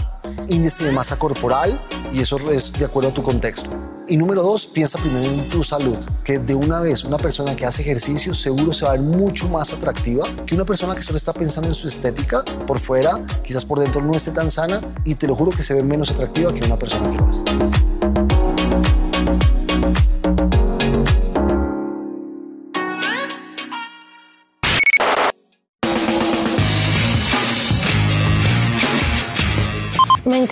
índice 0.48 0.86
de 0.86 0.92
masa 0.92 1.20
corporal 1.20 1.80
y 2.12 2.20
eso 2.20 2.40
es 2.52 2.74
de 2.74 2.86
acuerdo 2.86 3.12
a 3.12 3.14
tu 3.14 3.22
contexto. 3.22 3.70
Y 4.08 4.18
número 4.18 4.42
dos, 4.42 4.66
piensa 4.66 4.98
primero 4.98 5.32
en 5.32 5.50
tu 5.50 5.64
salud, 5.64 5.98
que 6.24 6.40
de 6.40 6.56
una 6.56 6.80
vez 6.80 7.04
una 7.04 7.20
persona 7.20 7.56
que 7.56 7.68
hace 7.68 7.84
ejercicio 7.84 8.34
seguro 8.34 8.74
se 8.74 8.86
va 8.86 8.94
a 8.94 8.94
ver 8.94 9.02
mucho 9.02 9.48
más 9.50 9.72
atractiva 9.72 10.26
que 10.48 10.56
una 10.56 10.66
persona 10.66 10.96
que 10.96 11.04
solo 11.04 11.18
está 11.18 11.32
pensando 11.32 11.68
en 11.68 11.76
su 11.76 11.88
estética 11.88 12.44
por 12.66 12.80
fuera, 12.80 13.24
quizás 13.44 13.66
por 13.66 13.80
dentro 13.80 14.02
no 14.02 14.16
esté 14.16 14.32
tan 14.32 14.50
sana 14.50 14.82
y 15.04 15.14
te 15.14 15.28
lo 15.28 15.36
juro 15.36 15.52
que 15.52 15.62
se 15.62 15.76
ve 15.76 15.84
menos 15.84 16.10
atractiva 16.10 16.52
que 16.52 16.66
una 16.66 16.80
persona 16.80 17.12
que 17.12 17.18
lo 17.18 17.28
hace. 17.28 17.99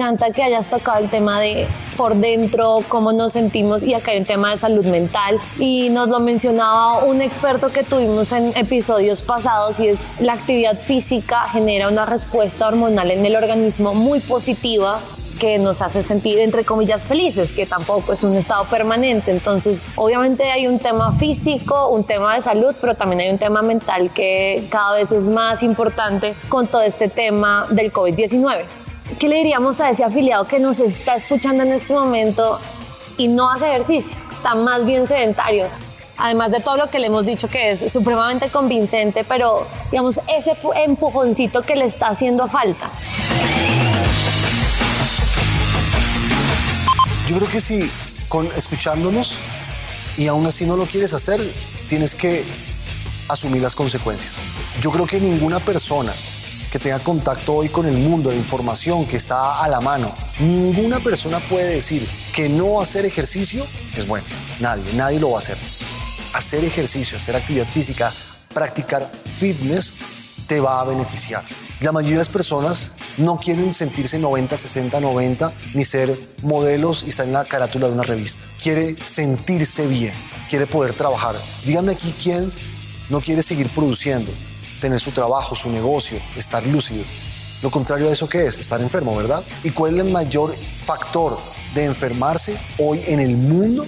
Encanta 0.08 0.32
que 0.32 0.42
hayas 0.42 0.70
tocado 0.70 1.04
el 1.04 1.10
tema 1.10 1.40
de 1.42 1.68
por 1.98 2.16
dentro, 2.16 2.80
cómo 2.88 3.12
nos 3.12 3.34
sentimos 3.34 3.84
y 3.84 3.94
acá 3.94 4.12
hay 4.12 4.20
un 4.20 4.26
tema 4.26 4.52
de 4.52 4.58
salud 4.58 4.86
mental 4.86 5.38
y 5.60 5.90
nos 5.90 6.08
lo 6.08 6.20
mencionaba 6.20 7.04
un 7.04 7.22
experto 7.22 7.68
que 7.68 7.84
tuvimos 7.84 8.32
en 8.32 8.56
episodios 8.56 9.22
pasados 9.22 9.82
y 9.82 9.90
es 9.90 10.02
la 10.20 10.34
actividad 10.34 10.78
física 10.78 11.42
genera 11.52 11.90
una 11.90 12.06
respuesta 12.06 12.68
hormonal 12.68 13.12
en 13.12 13.26
el 13.26 13.36
organismo 13.36 13.94
muy 13.94 14.22
positiva 14.22 15.02
que 15.40 15.60
nos 15.60 15.82
hace 15.82 16.02
sentir, 16.02 16.40
entre 16.40 16.64
comillas, 16.64 17.08
felices, 17.08 17.52
que 17.52 17.68
tampoco 17.68 18.14
es 18.14 18.24
un 18.24 18.36
estado 18.36 18.64
permanente. 18.64 19.30
Entonces, 19.30 19.84
obviamente 19.96 20.50
hay 20.50 20.66
un 20.66 20.80
tema 20.80 21.12
físico, 21.12 21.90
un 21.90 22.06
tema 22.06 22.34
de 22.34 22.42
salud, 22.42 22.74
pero 22.82 22.96
también 22.96 23.22
hay 23.22 23.30
un 23.30 23.38
tema 23.38 23.62
mental 23.62 24.10
que 24.12 24.66
cada 24.72 24.96
vez 24.96 25.12
es 25.12 25.30
más 25.30 25.62
importante 25.62 26.34
con 26.50 26.66
todo 26.66 26.82
este 26.82 27.08
tema 27.08 27.68
del 27.70 27.94
COVID-19. 27.94 28.87
¿Qué 29.20 29.28
le 29.28 29.38
diríamos 29.38 29.82
a 29.82 29.90
ese 29.90 30.04
afiliado 30.04 30.48
que 30.48 30.60
nos 30.60 30.80
está 30.80 31.16
escuchando 31.16 31.64
en 31.64 31.72
este 31.72 31.94
momento 31.94 32.60
y 33.18 33.28
no 33.28 33.50
hace 33.50 33.68
ejercicio? 33.68 34.20
Está 34.32 34.54
más 34.54 34.86
bien 34.86 35.08
sedentario. 35.08 35.66
Además 36.18 36.52
de 36.52 36.60
todo 36.60 36.78
lo 36.78 36.90
que 36.90 37.00
le 37.00 37.08
hemos 37.08 37.26
dicho 37.26 37.48
que 37.48 37.72
es 37.72 37.92
supremamente 37.92 38.50
convincente, 38.50 39.24
pero 39.24 39.66
digamos, 39.90 40.20
ese 40.28 40.56
empujoncito 40.76 41.64
que 41.64 41.76
le 41.76 41.86
está 41.86 42.10
haciendo 42.10 42.48
falta. 42.48 42.92
Yo 47.28 47.38
creo 47.38 47.50
que 47.50 47.62
si 47.62 47.92
con, 48.28 48.48
escuchándonos 48.56 49.38
y 50.16 50.28
aún 50.28 50.46
así 50.46 50.66
no 50.66 50.76
lo 50.76 50.86
quieres 50.86 51.14
hacer, 51.14 51.42
tienes 51.88 52.14
que 52.14 52.44
asumir 53.30 53.64
las 53.64 53.74
consecuencias. 53.74 54.34
Yo 54.80 54.92
creo 54.92 55.08
que 55.08 55.20
ninguna 55.20 55.60
persona 55.60 56.14
que 56.72 56.80
tenga 56.80 57.00
contacto 57.00 57.54
hoy 57.54 57.70
con 57.70 57.86
el 57.86 57.98
mundo, 57.98 58.30
la 58.30 58.36
información 58.36 59.06
que 59.06 59.18
está 59.18 59.64
a 59.64 59.68
la 59.68 59.82
mano, 59.82 60.12
ninguna 60.40 61.00
persona 61.00 61.40
puede 61.40 61.76
decir 61.76 62.08
que 62.34 62.50
no 62.50 62.82
hacer 62.82 63.06
ejercicio 63.06 63.66
es 63.96 64.08
bueno. 64.08 64.26
Nadie, 64.60 64.94
nadie 64.94 65.20
lo 65.20 65.32
va 65.32 65.38
a 65.38 65.40
hacer. 65.40 65.58
Hacer 66.34 66.64
ejercicio, 66.64 67.18
hacer 67.18 67.36
actividad 67.36 67.66
física, 67.66 68.14
practicar 68.54 69.10
fitness 69.40 69.96
te 70.48 70.60
va 70.60 70.82
a 70.82 70.86
beneficiar. 70.86 71.44
La 71.80 71.92
mayoría 71.92 72.16
de 72.16 72.20
las 72.20 72.30
personas 72.30 72.92
no 73.18 73.38
quieren 73.38 73.72
sentirse 73.74 74.20
90, 74.20 74.58
60, 74.58 75.00
90, 75.00 75.54
ni 75.74 75.84
ser 75.84 76.18
modelos 76.42 77.04
y 77.06 77.10
estar 77.10 77.26
en 77.26 77.34
la 77.34 77.46
carátula 77.46 77.88
de 77.88 77.94
una 77.94 78.04
revista. 78.04 78.46
Quiere 78.62 78.96
sentirse 79.06 79.88
bien, 79.88 80.14
quiere 80.50 80.66
poder 80.66 80.94
trabajar. 80.94 81.36
Díganme 81.66 81.92
aquí 81.92 82.14
quién 82.22 82.52
no 83.10 83.22
quiere 83.22 83.44
seguir 83.44 83.70
produciendo, 83.70 84.32
tener 84.80 85.00
su 85.00 85.12
trabajo, 85.12 85.56
su 85.56 85.70
negocio, 85.70 86.20
estar 86.36 86.66
lúcido. 86.66 87.04
Lo 87.62 87.72
contrario 87.72 88.10
a 88.10 88.12
eso, 88.12 88.30
¿qué 88.30 88.46
es? 88.46 88.58
Estar 88.58 88.80
enfermo, 88.82 89.16
¿verdad? 89.16 89.44
¿Y 89.64 89.72
cuál 89.72 89.96
es 89.96 90.06
el 90.06 90.12
mayor 90.12 90.56
factor 90.86 91.38
de 91.74 91.86
enfermarse 91.86 92.58
hoy 92.78 93.02
en 93.08 93.20
el 93.20 93.36
mundo? 93.36 93.86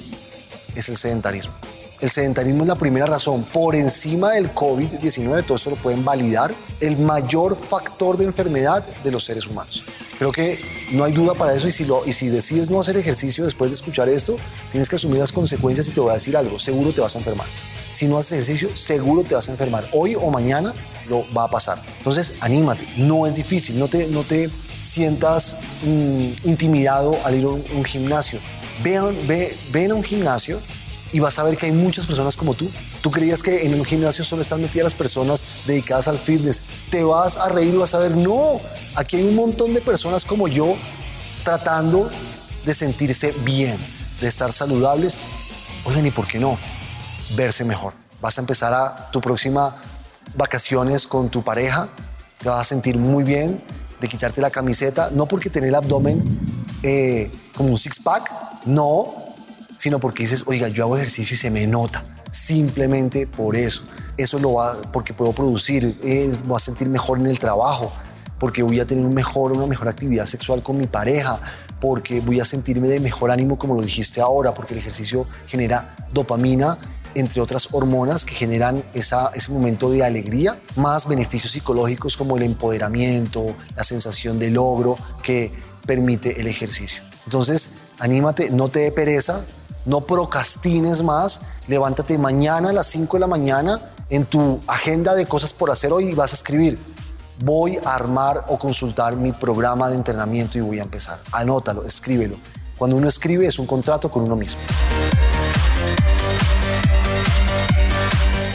Es 0.75 0.89
el 0.89 0.97
sedentarismo. 0.97 1.53
El 2.01 2.09
sedentarismo 2.09 2.63
es 2.63 2.67
la 2.69 2.75
primera 2.75 3.05
razón, 3.05 3.43
por 3.43 3.75
encima 3.75 4.31
del 4.31 4.53
COVID-19, 4.55 5.45
todo 5.45 5.57
eso 5.57 5.69
lo 5.71 5.75
pueden 5.75 6.05
validar, 6.05 6.55
el 6.79 6.97
mayor 6.97 7.57
factor 7.57 8.17
de 8.17 8.23
enfermedad 8.23 8.85
de 9.03 9.11
los 9.11 9.25
seres 9.25 9.45
humanos. 9.47 9.83
Creo 10.17 10.31
que 10.31 10.59
no 10.93 11.03
hay 11.03 11.11
duda 11.11 11.33
para 11.33 11.53
eso 11.53 11.67
y 11.67 11.73
si, 11.73 11.85
y 12.05 12.13
si 12.13 12.29
decides 12.29 12.69
no 12.69 12.79
hacer 12.79 12.95
ejercicio 12.95 13.43
después 13.43 13.71
de 13.71 13.75
escuchar 13.75 14.07
esto, 14.07 14.37
tienes 14.71 14.87
que 14.87 14.95
asumir 14.95 15.19
las 15.19 15.33
consecuencias 15.33 15.89
y 15.89 15.91
te 15.91 15.99
voy 15.99 16.11
a 16.11 16.13
decir 16.13 16.37
algo, 16.37 16.57
seguro 16.57 16.93
te 16.93 17.01
vas 17.01 17.15
a 17.15 17.19
enfermar. 17.19 17.47
Si 17.91 18.07
no 18.07 18.17
haces 18.17 18.33
ejercicio, 18.33 18.75
seguro 18.75 19.23
te 19.23 19.35
vas 19.35 19.47
a 19.49 19.51
enfermar. 19.51 19.87
Hoy 19.91 20.15
o 20.15 20.29
mañana 20.29 20.73
lo 21.07 21.25
va 21.33 21.45
a 21.45 21.47
pasar. 21.49 21.81
Entonces, 21.97 22.35
anímate, 22.41 22.87
no 22.97 23.25
es 23.25 23.35
difícil, 23.35 23.79
no 23.79 23.87
te, 23.87 24.07
no 24.07 24.23
te 24.23 24.49
sientas 24.83 25.59
mm, 25.83 26.47
intimidado 26.47 27.17
al 27.23 27.35
ir 27.35 27.45
a 27.45 27.49
un, 27.49 27.85
gimnasio. 27.85 28.39
Ve, 28.83 28.99
ve, 29.27 29.57
ven 29.71 29.91
a 29.91 29.95
un 29.95 30.03
gimnasio 30.03 30.59
y 31.11 31.19
vas 31.19 31.37
a 31.39 31.43
ver 31.43 31.57
que 31.57 31.65
hay 31.65 31.71
muchas 31.71 32.05
personas 32.05 32.37
como 32.37 32.53
tú. 32.53 32.69
Tú 33.01 33.11
creías 33.11 33.41
que 33.41 33.65
en 33.65 33.73
un 33.73 33.85
gimnasio 33.85 34.23
solo 34.23 34.41
están 34.41 34.61
metidas 34.61 34.85
las 34.85 34.93
personas 34.93 35.43
dedicadas 35.65 36.07
al 36.07 36.17
fitness. 36.17 36.61
Te 36.89 37.03
vas 37.03 37.37
a 37.37 37.49
reír 37.49 37.73
y 37.73 37.77
vas 37.77 37.93
a 37.93 37.99
ver, 37.99 38.15
no, 38.15 38.61
aquí 38.95 39.17
hay 39.17 39.23
un 39.23 39.35
montón 39.35 39.73
de 39.73 39.81
personas 39.81 40.25
como 40.25 40.47
yo 40.47 40.75
tratando 41.43 42.09
de 42.65 42.73
sentirse 42.73 43.33
bien, 43.43 43.77
de 44.21 44.27
estar 44.27 44.51
saludables. 44.51 45.17
Oigan, 45.85 46.05
¿y 46.05 46.11
por 46.11 46.27
qué 46.27 46.39
no? 46.39 46.57
Verse 47.35 47.63
mejor. 47.63 47.93
Vas 48.21 48.37
a 48.37 48.41
empezar 48.41 48.73
a 48.73 49.09
tu 49.11 49.21
próxima 49.21 49.75
vacaciones 50.35 51.07
con 51.07 51.29
tu 51.29 51.43
pareja, 51.43 51.87
te 52.41 52.49
vas 52.49 52.61
a 52.61 52.63
sentir 52.63 52.97
muy 52.97 53.23
bien 53.23 53.61
de 53.99 54.07
quitarte 54.07 54.41
la 54.41 54.49
camiseta, 54.49 55.09
no 55.11 55.25
porque 55.25 55.49
tener 55.49 55.69
el 55.69 55.75
abdomen 55.75 56.23
eh, 56.83 57.31
como 57.55 57.69
un 57.69 57.77
six-pack, 57.77 58.31
no, 58.65 59.07
sino 59.77 59.99
porque 59.99 60.23
dices, 60.23 60.43
oiga, 60.45 60.67
yo 60.67 60.83
hago 60.83 60.97
ejercicio 60.97 61.35
y 61.35 61.37
se 61.37 61.51
me 61.51 61.67
nota. 61.67 62.03
Simplemente 62.31 63.27
por 63.27 63.55
eso. 63.55 63.83
Eso 64.17 64.39
lo 64.39 64.53
va, 64.53 64.75
porque 64.93 65.13
puedo 65.13 65.33
producir, 65.33 65.97
eh, 66.03 66.37
voy 66.45 66.55
a 66.55 66.59
sentir 66.59 66.87
mejor 66.87 67.19
en 67.19 67.27
el 67.27 67.39
trabajo, 67.39 67.91
porque 68.37 68.63
voy 68.63 68.79
a 68.79 68.85
tener 68.85 69.05
un 69.05 69.13
mejor, 69.13 69.51
una 69.51 69.65
mejor 69.65 69.87
actividad 69.87 70.25
sexual 70.25 70.61
con 70.61 70.77
mi 70.77 70.87
pareja, 70.87 71.39
porque 71.79 72.19
voy 72.19 72.39
a 72.39 72.45
sentirme 72.45 72.87
de 72.87 72.99
mejor 72.99 73.31
ánimo, 73.31 73.57
como 73.57 73.73
lo 73.75 73.81
dijiste 73.81 74.21
ahora, 74.21 74.53
porque 74.53 74.73
el 74.73 74.79
ejercicio 74.79 75.25
genera 75.47 75.95
dopamina, 76.11 76.77
entre 77.15 77.41
otras 77.41 77.69
hormonas 77.71 78.25
que 78.25 78.35
generan 78.35 78.83
ese 78.93 79.51
momento 79.51 79.89
de 79.89 80.03
alegría, 80.03 80.59
más 80.75 81.07
beneficios 81.07 81.51
psicológicos 81.51 82.17
como 82.17 82.37
el 82.37 82.43
empoderamiento, 82.43 83.55
la 83.75 83.83
sensación 83.83 84.39
de 84.39 84.51
logro 84.51 84.97
que 85.23 85.51
permite 85.85 86.39
el 86.39 86.47
ejercicio. 86.47 87.03
Entonces, 87.25 87.91
anímate, 87.99 88.49
no 88.51 88.69
te 88.69 88.79
dé 88.79 88.91
pereza, 88.91 89.43
no 89.85 90.01
procrastines 90.01 91.03
más, 91.03 91.43
levántate 91.67 92.17
mañana 92.17 92.69
a 92.69 92.73
las 92.73 92.87
5 92.87 93.17
de 93.17 93.21
la 93.21 93.27
mañana 93.27 93.79
en 94.09 94.25
tu 94.25 94.59
agenda 94.67 95.15
de 95.15 95.25
cosas 95.25 95.53
por 95.53 95.71
hacer 95.71 95.91
hoy 95.91 96.09
y 96.09 96.13
vas 96.13 96.31
a 96.31 96.35
escribir, 96.35 96.77
voy 97.39 97.77
a 97.83 97.95
armar 97.95 98.45
o 98.47 98.57
consultar 98.57 99.15
mi 99.15 99.31
programa 99.31 99.89
de 99.89 99.95
entrenamiento 99.95 100.57
y 100.57 100.61
voy 100.61 100.79
a 100.79 100.83
empezar. 100.83 101.19
Anótalo, 101.31 101.85
escríbelo. 101.85 102.35
Cuando 102.77 102.97
uno 102.97 103.07
escribe 103.07 103.45
es 103.45 103.59
un 103.59 103.65
contrato 103.65 104.09
con 104.09 104.23
uno 104.23 104.35
mismo. 104.35 104.59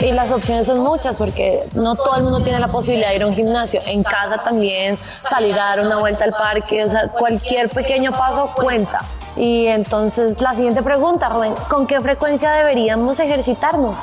Y 0.04 0.12
las 0.12 0.30
opciones 0.30 0.66
son 0.66 0.80
muchas 0.80 1.16
porque 1.16 1.62
no 1.72 1.96
todo 1.96 2.16
el 2.16 2.24
mundo 2.24 2.42
tiene 2.42 2.60
la 2.60 2.68
posibilidad 2.68 3.08
de 3.08 3.16
ir 3.16 3.22
a 3.22 3.26
un 3.26 3.34
gimnasio. 3.34 3.80
En 3.86 4.02
casa 4.02 4.36
también, 4.36 4.98
salir 5.16 5.54
a 5.54 5.64
dar 5.64 5.80
una 5.80 5.96
vuelta 5.96 6.24
al 6.24 6.32
parque, 6.32 6.84
o 6.84 6.90
sea, 6.90 7.08
cualquier 7.08 7.70
pequeño 7.70 8.12
paso 8.12 8.52
cuenta. 8.54 9.02
Y 9.34 9.64
entonces 9.64 10.42
la 10.42 10.54
siguiente 10.54 10.82
pregunta, 10.82 11.30
Rubén, 11.30 11.54
¿con 11.70 11.86
qué 11.86 12.02
frecuencia 12.02 12.52
deberíamos 12.52 13.18
ejercitarnos? 13.18 13.96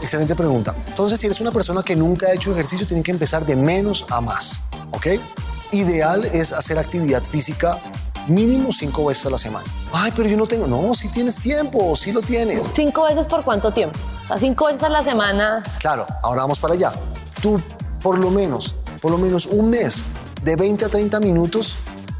Excelente 0.00 0.34
pregunta. 0.34 0.74
Entonces, 0.88 1.20
si 1.20 1.26
eres 1.26 1.42
una 1.42 1.50
persona 1.50 1.82
que 1.82 1.94
nunca 1.96 2.28
ha 2.28 2.32
hecho 2.32 2.52
ejercicio, 2.52 2.86
tiene 2.86 3.02
que 3.02 3.10
empezar 3.10 3.44
de 3.44 3.56
menos 3.56 4.06
a 4.08 4.22
más, 4.22 4.60
¿ok? 4.90 5.08
Ideal 5.72 6.24
es 6.24 6.54
hacer 6.54 6.78
actividad 6.78 7.22
física 7.22 7.78
mínimo 8.26 8.72
cinco 8.72 9.06
veces 9.06 9.26
a 9.26 9.30
la 9.30 9.38
semana. 9.38 9.66
Ay, 9.92 10.12
pero 10.14 10.28
yo 10.28 10.36
no 10.36 10.46
tengo. 10.46 10.66
No, 10.66 10.94
si 10.94 11.08
tienes 11.08 11.38
tiempo, 11.38 11.94
si 11.96 12.12
lo 12.12 12.20
tienes. 12.20 12.68
¿Cinco 12.72 13.04
veces 13.04 13.26
por 13.26 13.44
cuánto 13.44 13.72
tiempo? 13.72 13.98
O 14.24 14.26
sea, 14.26 14.38
cinco 14.38 14.66
veces 14.66 14.82
a 14.82 14.88
la 14.88 15.02
semana. 15.02 15.62
Claro, 15.78 16.06
ahora 16.22 16.42
vamos 16.42 16.58
para 16.58 16.74
allá. 16.74 16.92
Tú, 17.40 17.60
por 18.02 18.18
lo 18.18 18.30
menos, 18.30 18.74
por 19.00 19.10
lo 19.10 19.18
menos 19.18 19.46
un 19.46 19.70
mes 19.70 20.04
de 20.42 20.56
20 20.56 20.84
a 20.84 20.88
30 20.88 21.20
minutos 21.20 21.76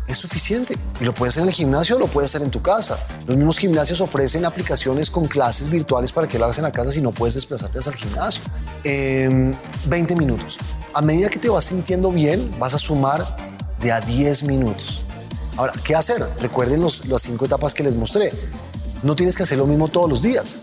es 0.07 0.19
suficiente. 0.19 0.77
Y 1.01 1.05
lo 1.05 1.15
puedes 1.15 1.35
hacer 1.35 1.43
en 1.43 1.49
el 1.49 1.55
gimnasio 1.55 1.97
o 1.97 1.99
lo 1.99 2.07
puedes 2.07 2.31
hacer 2.31 2.43
en 2.43 2.51
tu 2.51 2.63
casa. 2.63 2.99
Los 3.27 3.37
mismos 3.37 3.59
gimnasios 3.59 4.01
ofrecen 4.01 4.45
aplicaciones 4.45 5.11
con 5.11 5.27
clases 5.27 5.71
virtuales 5.71 6.13
para 6.13 6.29
que 6.29 6.39
lo 6.39 6.45
hagas 6.45 6.59
en 6.59 6.65
la 6.65 6.73
casa 6.73 6.93
si 6.93 7.01
no 7.01 7.13
puedes 7.13 7.35
desplazarte 7.35 7.79
hasta 7.79 7.91
el 7.91 7.97
gimnasio. 7.97 8.43
20 8.85 10.13
em, 10.13 10.19
minutos. 10.19 10.59
A 10.93 11.01
medida 11.01 11.29
que 11.29 11.39
te 11.39 11.49
vas 11.49 11.65
sintiendo 11.65 12.11
bien, 12.11 12.51
vas 12.59 12.75
a 12.75 12.79
sumar 12.79 13.25
de 13.81 13.93
a 13.93 14.01
10 14.01 14.45
minutos. 14.45 15.04
Ahora, 15.57 15.73
¿qué 15.85 15.95
hacer? 15.95 16.23
Recuerden 16.41 16.81
los, 16.81 17.07
las 17.07 17.23
cinco 17.23 17.45
etapas 17.45 17.75
que 17.75 17.83
les 17.83 17.95
mostré. 17.95 18.33
No 19.03 19.15
tienes 19.15 19.37
que 19.37 19.43
hacer 19.43 19.59
lo 19.59 19.67
mismo 19.67 19.89
todos 19.89 20.09
los 20.09 20.23
días. 20.23 20.57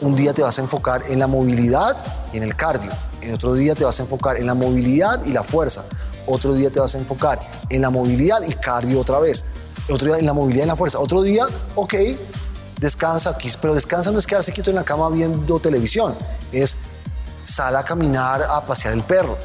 Un 0.00 0.14
día 0.16 0.32
te 0.32 0.42
vas 0.42 0.58
a 0.58 0.62
enfocar 0.62 1.02
en 1.08 1.18
la 1.18 1.26
movilidad 1.26 1.96
y 2.32 2.36
en 2.36 2.42
el 2.42 2.54
cardio. 2.54 2.90
En 3.20 3.34
otro 3.34 3.54
día 3.54 3.74
te 3.74 3.84
vas 3.84 3.98
a 4.00 4.02
enfocar 4.02 4.36
en 4.36 4.46
la 4.46 4.54
movilidad 4.54 5.24
y 5.24 5.32
la 5.32 5.42
fuerza 5.42 5.84
otro 6.26 6.54
día 6.54 6.70
te 6.70 6.80
vas 6.80 6.94
a 6.94 6.98
enfocar 6.98 7.40
en 7.68 7.82
la 7.82 7.90
movilidad 7.90 8.42
y 8.46 8.52
cardio 8.54 9.00
otra 9.00 9.18
vez, 9.18 9.46
otro 9.88 10.08
día 10.08 10.18
en 10.18 10.26
la 10.26 10.32
movilidad 10.32 10.64
y 10.64 10.68
la 10.68 10.76
fuerza, 10.76 10.98
otro 10.98 11.22
día, 11.22 11.46
ok, 11.74 11.94
descansa, 12.80 13.36
pero 13.60 13.74
descansa 13.74 14.10
no 14.10 14.18
es 14.18 14.26
quedarse 14.26 14.52
quieto 14.52 14.70
en 14.70 14.76
la 14.76 14.84
cama 14.84 15.08
viendo 15.10 15.58
televisión, 15.58 16.14
es 16.52 16.76
sal 17.44 17.76
a 17.76 17.84
caminar, 17.84 18.42
a 18.42 18.64
pasear 18.64 18.94
el 18.94 19.02
perro, 19.02 19.36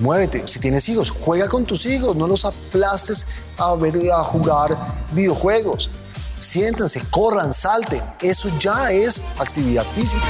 muévete, 0.00 0.46
si 0.48 0.58
tienes 0.58 0.88
hijos, 0.88 1.10
juega 1.10 1.48
con 1.48 1.64
tus 1.64 1.86
hijos, 1.86 2.16
no 2.16 2.26
los 2.26 2.44
aplastes 2.44 3.28
a 3.58 3.74
ver 3.74 4.10
a 4.12 4.22
jugar 4.24 4.76
videojuegos, 5.12 5.90
siéntanse, 6.38 7.02
corran, 7.10 7.52
salten, 7.54 8.02
eso 8.20 8.48
ya 8.58 8.92
es 8.92 9.24
actividad 9.38 9.84
física. 9.94 10.24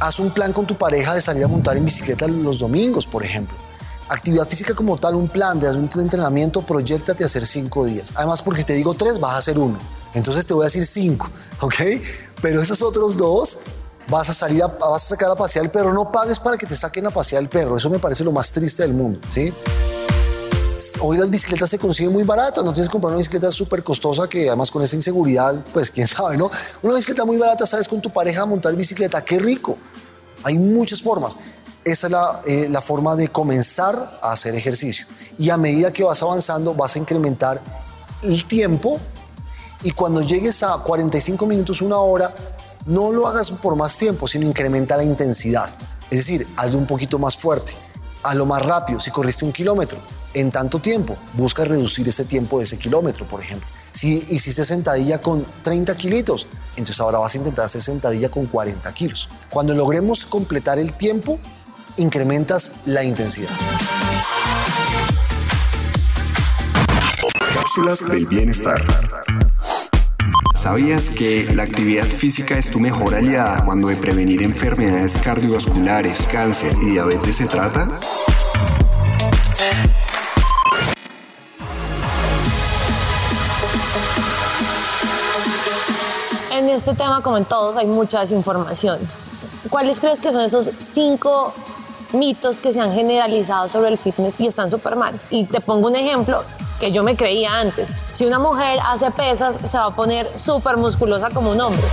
Haz 0.00 0.20
un 0.20 0.30
plan 0.30 0.52
con 0.52 0.66
tu 0.66 0.74
pareja 0.74 1.14
de 1.14 1.22
salir 1.22 1.44
a 1.44 1.48
montar 1.48 1.76
en 1.76 1.84
bicicleta 1.84 2.26
los 2.26 2.58
domingos, 2.58 3.06
por 3.06 3.24
ejemplo 3.24 3.56
actividad 4.08 4.46
física 4.46 4.74
como 4.74 4.96
tal, 4.96 5.14
un 5.14 5.28
plan 5.28 5.58
de 5.58 5.68
un 5.70 5.88
entrenamiento, 5.96 6.62
proyectate 6.62 7.22
a 7.22 7.26
hacer 7.26 7.46
cinco 7.46 7.84
días. 7.84 8.12
Además, 8.14 8.42
porque 8.42 8.64
te 8.64 8.74
digo 8.74 8.94
tres, 8.94 9.18
vas 9.20 9.34
a 9.34 9.38
hacer 9.38 9.58
uno. 9.58 9.78
Entonces 10.14 10.46
te 10.46 10.54
voy 10.54 10.62
a 10.62 10.66
decir 10.66 10.86
cinco, 10.86 11.28
¿ok? 11.60 11.74
Pero 12.40 12.62
esos 12.62 12.82
otros 12.82 13.16
dos 13.16 13.60
vas 14.08 14.28
a 14.30 14.34
salir 14.34 14.62
a, 14.62 14.68
vas 14.68 15.04
a 15.04 15.08
sacar 15.08 15.30
a 15.30 15.34
pasear 15.34 15.64
el 15.64 15.70
perro. 15.70 15.92
No 15.92 16.10
pagues 16.10 16.38
para 16.38 16.56
que 16.56 16.66
te 16.66 16.76
saquen 16.76 17.06
a 17.06 17.10
pasear 17.10 17.42
el 17.42 17.48
perro. 17.48 17.76
Eso 17.76 17.90
me 17.90 17.98
parece 17.98 18.24
lo 18.24 18.32
más 18.32 18.50
triste 18.52 18.82
del 18.82 18.94
mundo, 18.94 19.20
¿sí? 19.30 19.52
Hoy 21.00 21.16
las 21.16 21.30
bicicletas 21.30 21.70
se 21.70 21.78
consiguen 21.78 22.12
muy 22.12 22.22
baratas, 22.22 22.62
no 22.62 22.72
tienes 22.72 22.88
que 22.88 22.92
comprar 22.92 23.10
una 23.10 23.18
bicicleta 23.18 23.50
súper 23.50 23.82
costosa 23.82 24.28
que 24.28 24.48
además 24.48 24.70
con 24.70 24.82
esa 24.82 24.94
inseguridad, 24.94 25.54
pues 25.72 25.90
quién 25.90 26.06
sabe, 26.08 26.36
¿no? 26.36 26.50
Una 26.82 26.94
bicicleta 26.94 27.24
muy 27.24 27.38
barata, 27.38 27.66
sales 27.66 27.88
con 27.88 28.00
tu 28.00 28.10
pareja 28.10 28.42
a 28.42 28.46
montar 28.46 28.74
bicicleta, 28.74 29.24
qué 29.24 29.38
rico. 29.38 29.78
Hay 30.42 30.58
muchas 30.58 31.00
formas. 31.00 31.36
Esa 31.84 32.06
es 32.44 32.64
eh, 32.64 32.68
la, 32.68 32.80
forma 32.80 33.16
de 33.16 33.28
comenzar 33.28 33.96
a 34.20 34.32
hacer 34.32 34.54
ejercicio. 34.54 35.06
Y 35.38 35.50
a 35.50 35.56
medida 35.56 35.92
que 35.92 36.04
vas 36.04 36.22
avanzando, 36.22 36.74
vas 36.74 36.96
a 36.96 36.98
incrementar 36.98 37.60
el 38.22 38.44
tiempo 38.44 38.98
y 39.82 39.92
cuando 39.92 40.20
llegues 40.20 40.62
a 40.62 40.76
45 40.78 41.46
minutos, 41.46 41.80
una 41.80 41.98
hora, 41.98 42.34
no 42.86 43.12
lo 43.12 43.26
hagas 43.26 43.50
por 43.50 43.76
más 43.76 43.96
tiempo, 43.96 44.28
sino 44.28 44.46
incrementa 44.46 44.96
la 44.96 45.04
intensidad. 45.04 45.70
Es 46.10 46.18
decir, 46.18 46.46
hazlo 46.56 46.78
un 46.78 46.86
poquito 46.86 47.18
más 47.18 47.36
fuerte, 47.36 47.72
hazlo 48.26 48.46
más 48.46 48.64
rápido. 48.64 49.00
Si 49.00 49.10
corriste 49.10 49.44
un 49.44 49.52
kilómetro 49.52 49.98
en 50.34 50.50
tanto 50.50 50.80
tiempo, 50.80 51.16
busca 51.34 51.64
reducir 51.64 52.08
ese 52.08 52.24
tiempo 52.24 52.58
de 52.58 52.64
ese 52.64 52.78
kilómetro, 52.78 53.26
por 53.26 53.40
ejemplo. 53.40 53.68
Si 53.92 54.16
hiciste 54.30 54.64
sentadilla 54.64 55.22
con 55.22 55.46
30 55.62 55.96
kilitos, 55.96 56.46
entonces 56.76 57.00
ahora 57.00 57.18
vas 57.18 57.34
a 57.34 57.38
intentar 57.38 57.64
hacer 57.64 57.82
sentadilla 57.82 58.28
con 58.30 58.46
40 58.46 58.92
kilos. 58.92 59.28
Cuando 59.48 59.74
logremos 59.74 60.26
completar 60.26 60.78
el 60.78 60.92
tiempo, 60.92 61.38
incrementas 61.96 62.82
la 62.84 63.04
intensidad. 63.04 63.50
Cápsulas 67.54 68.06
del 68.08 68.26
bienestar. 68.26 68.78
¿Sabías 70.66 71.12
que 71.12 71.44
la 71.54 71.62
actividad 71.62 72.06
física 72.06 72.58
es 72.58 72.72
tu 72.72 72.80
mejor 72.80 73.14
aliada 73.14 73.64
cuando 73.64 73.86
de 73.86 73.94
prevenir 73.94 74.42
enfermedades 74.42 75.16
cardiovasculares, 75.16 76.26
cáncer 76.26 76.72
y 76.82 76.86
diabetes 76.86 77.36
se 77.36 77.46
trata? 77.46 78.00
En 86.50 86.68
este 86.68 86.94
tema, 86.94 87.22
como 87.22 87.36
en 87.36 87.44
todos, 87.44 87.76
hay 87.76 87.86
mucha 87.86 88.22
desinformación. 88.22 88.98
¿Cuáles 89.70 90.00
crees 90.00 90.20
que 90.20 90.32
son 90.32 90.40
esos 90.40 90.68
cinco 90.80 91.54
mitos 92.12 92.58
que 92.58 92.72
se 92.72 92.80
han 92.80 92.92
generalizado 92.92 93.68
sobre 93.68 93.90
el 93.90 93.98
fitness 93.98 94.40
y 94.40 94.48
están 94.48 94.68
súper 94.68 94.96
mal? 94.96 95.14
Y 95.30 95.44
te 95.44 95.60
pongo 95.60 95.86
un 95.86 95.94
ejemplo 95.94 96.42
que 96.78 96.92
yo 96.92 97.02
me 97.02 97.16
creía 97.16 97.58
antes. 97.58 97.90
Si 98.12 98.26
una 98.26 98.38
mujer 98.38 98.78
hace 98.84 99.10
pesas, 99.10 99.58
se 99.64 99.78
va 99.78 99.86
a 99.86 99.90
poner 99.90 100.26
súper 100.38 100.76
musculosa 100.76 101.30
como 101.30 101.50
un 101.50 101.60
hombre. 101.60 101.84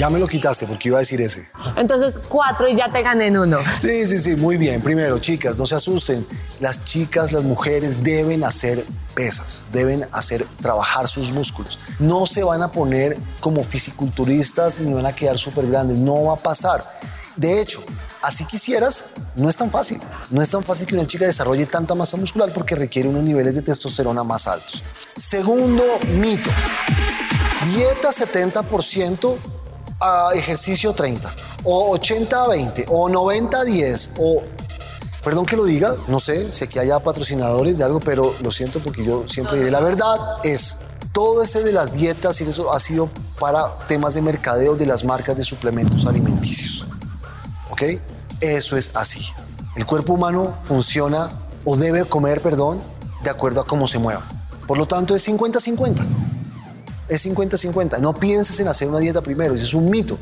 Ya 0.00 0.08
me 0.08 0.18
lo 0.18 0.26
quitaste 0.26 0.66
porque 0.66 0.88
iba 0.88 0.96
a 0.96 1.00
decir 1.00 1.20
ese. 1.20 1.50
Entonces, 1.76 2.18
cuatro 2.26 2.66
y 2.66 2.74
ya 2.74 2.90
te 2.90 3.02
gané 3.02 3.26
en 3.26 3.36
uno. 3.36 3.58
Sí, 3.82 4.06
sí, 4.06 4.18
sí, 4.18 4.34
muy 4.36 4.56
bien. 4.56 4.80
Primero, 4.80 5.18
chicas, 5.18 5.58
no 5.58 5.66
se 5.66 5.74
asusten. 5.74 6.26
Las 6.58 6.86
chicas, 6.86 7.32
las 7.32 7.42
mujeres 7.42 8.02
deben 8.02 8.42
hacer 8.42 8.82
pesas, 9.14 9.62
deben 9.72 10.06
hacer 10.12 10.46
trabajar 10.62 11.06
sus 11.06 11.32
músculos. 11.32 11.78
No 11.98 12.24
se 12.24 12.42
van 12.42 12.62
a 12.62 12.68
poner 12.68 13.18
como 13.40 13.62
fisiculturistas 13.62 14.80
ni 14.80 14.94
van 14.94 15.04
a 15.04 15.12
quedar 15.12 15.36
súper 15.36 15.66
grandes. 15.66 15.98
No 15.98 16.24
va 16.24 16.32
a 16.32 16.36
pasar. 16.36 16.82
De 17.36 17.60
hecho, 17.60 17.84
así 18.22 18.44
quisieras, 18.46 19.10
no 19.36 19.48
es 19.48 19.56
tan 19.56 19.70
fácil. 19.70 20.00
No 20.30 20.42
es 20.42 20.50
tan 20.50 20.62
fácil 20.62 20.86
que 20.86 20.94
una 20.94 21.06
chica 21.06 21.24
desarrolle 21.24 21.66
tanta 21.66 21.94
masa 21.94 22.16
muscular 22.16 22.52
porque 22.52 22.74
requiere 22.74 23.08
unos 23.08 23.22
niveles 23.22 23.54
de 23.54 23.62
testosterona 23.62 24.24
más 24.24 24.46
altos. 24.46 24.82
Segundo 25.16 25.84
mito. 26.18 26.50
Dieta 27.74 28.10
70% 28.10 29.36
a 30.00 30.30
ejercicio 30.34 30.94
30, 30.94 31.34
o 31.64 31.90
80 31.90 32.44
a 32.44 32.48
20, 32.48 32.86
o 32.88 33.08
90 33.08 33.58
a 33.58 33.64
10, 33.64 34.14
o... 34.18 34.42
Perdón 35.22 35.44
que 35.44 35.54
lo 35.54 35.64
diga, 35.66 35.94
no 36.08 36.18
sé 36.18 36.50
si 36.50 36.64
aquí 36.64 36.78
haya 36.78 36.98
patrocinadores 37.00 37.76
de 37.76 37.84
algo, 37.84 38.00
pero 38.00 38.34
lo 38.40 38.50
siento 38.50 38.80
porque 38.80 39.04
yo 39.04 39.28
siempre 39.28 39.58
diré 39.58 39.70
la 39.70 39.80
verdad, 39.80 40.16
es 40.42 40.84
todo 41.12 41.42
ese 41.42 41.62
de 41.62 41.72
las 41.72 41.92
dietas 41.92 42.40
y 42.40 42.44
eso 42.44 42.72
ha 42.72 42.80
sido 42.80 43.10
para 43.38 43.68
temas 43.86 44.14
de 44.14 44.22
mercadeo 44.22 44.76
de 44.76 44.86
las 44.86 45.04
marcas 45.04 45.36
de 45.36 45.44
suplementos 45.44 46.06
alimenticios. 46.06 46.86
¿Ok? 47.80 48.00
Eso 48.40 48.76
es 48.76 48.96
así. 48.96 49.24
El 49.76 49.86
cuerpo 49.86 50.12
humano 50.12 50.54
funciona 50.64 51.30
o 51.64 51.76
debe 51.76 52.04
comer, 52.04 52.42
perdón, 52.42 52.80
de 53.24 53.30
acuerdo 53.30 53.60
a 53.60 53.66
cómo 53.66 53.88
se 53.88 53.98
mueva. 53.98 54.22
Por 54.66 54.76
lo 54.76 54.86
tanto, 54.86 55.16
es 55.16 55.26
50-50 55.28 56.04
es 57.10 57.26
50-50. 57.26 57.98
No 57.98 58.14
pienses 58.14 58.58
en 58.60 58.68
hacer 58.68 58.88
una 58.88 58.98
dieta 58.98 59.20
primero, 59.20 59.54
ese 59.54 59.64
es 59.64 59.74
un 59.74 59.90
mito. 59.90 60.18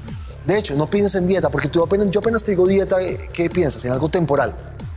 De 0.46 0.58
hecho, 0.58 0.74
no 0.74 0.86
pienses 0.86 1.20
en 1.20 1.28
dieta, 1.28 1.50
porque 1.50 1.68
tú 1.68 1.82
apenas, 1.82 2.10
yo 2.10 2.20
apenas 2.20 2.42
te 2.42 2.52
digo 2.52 2.66
dieta, 2.66 2.96
¿qué 3.32 3.50
piensas? 3.50 3.84
En 3.84 3.92
algo 3.92 4.08
temporal. 4.08 4.54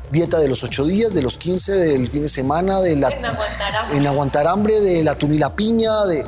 Dieta 0.10 0.40
de 0.40 0.48
los 0.48 0.64
8 0.64 0.86
días, 0.86 1.14
de 1.14 1.22
los 1.22 1.38
15, 1.38 1.74
del 1.74 2.08
fin 2.08 2.24
de 2.24 2.30
semana, 2.30 2.80
de 2.80 2.96
la, 2.96 3.10
En 3.10 3.26
aguantar 3.26 3.76
hambre. 3.76 3.98
en 3.98 4.08
aguantar 4.08 4.48
hambre, 4.48 4.80
de 4.80 5.04
la 5.04 5.16
tuna 5.16 5.36
y 5.36 5.38
la 5.38 5.54
piña, 5.54 6.06
de... 6.06 6.26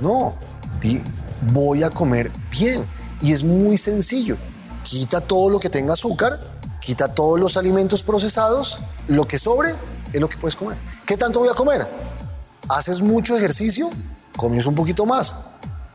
No, 0.00 0.34
voy 1.52 1.82
a 1.82 1.90
comer 1.90 2.30
bien. 2.50 2.84
Y 3.22 3.32
es 3.32 3.44
muy 3.44 3.76
sencillo. 3.76 4.36
Quita 4.90 5.20
todo 5.20 5.50
lo 5.50 5.60
que 5.60 5.70
tenga 5.70 5.92
azúcar, 5.92 6.40
quita 6.80 7.14
todos 7.14 7.38
los 7.38 7.56
alimentos 7.56 8.02
procesados, 8.02 8.80
lo 9.06 9.24
que 9.24 9.38
sobre 9.38 9.70
es 10.12 10.20
lo 10.20 10.28
que 10.28 10.36
puedes 10.36 10.56
comer. 10.56 10.76
¿Qué 11.06 11.16
tanto 11.16 11.38
voy 11.38 11.48
a 11.48 11.54
comer? 11.54 11.86
¿Haces 12.68 13.00
mucho 13.00 13.36
ejercicio? 13.36 13.88
comes 14.36 14.66
un 14.66 14.74
poquito 14.74 15.06
más. 15.06 15.44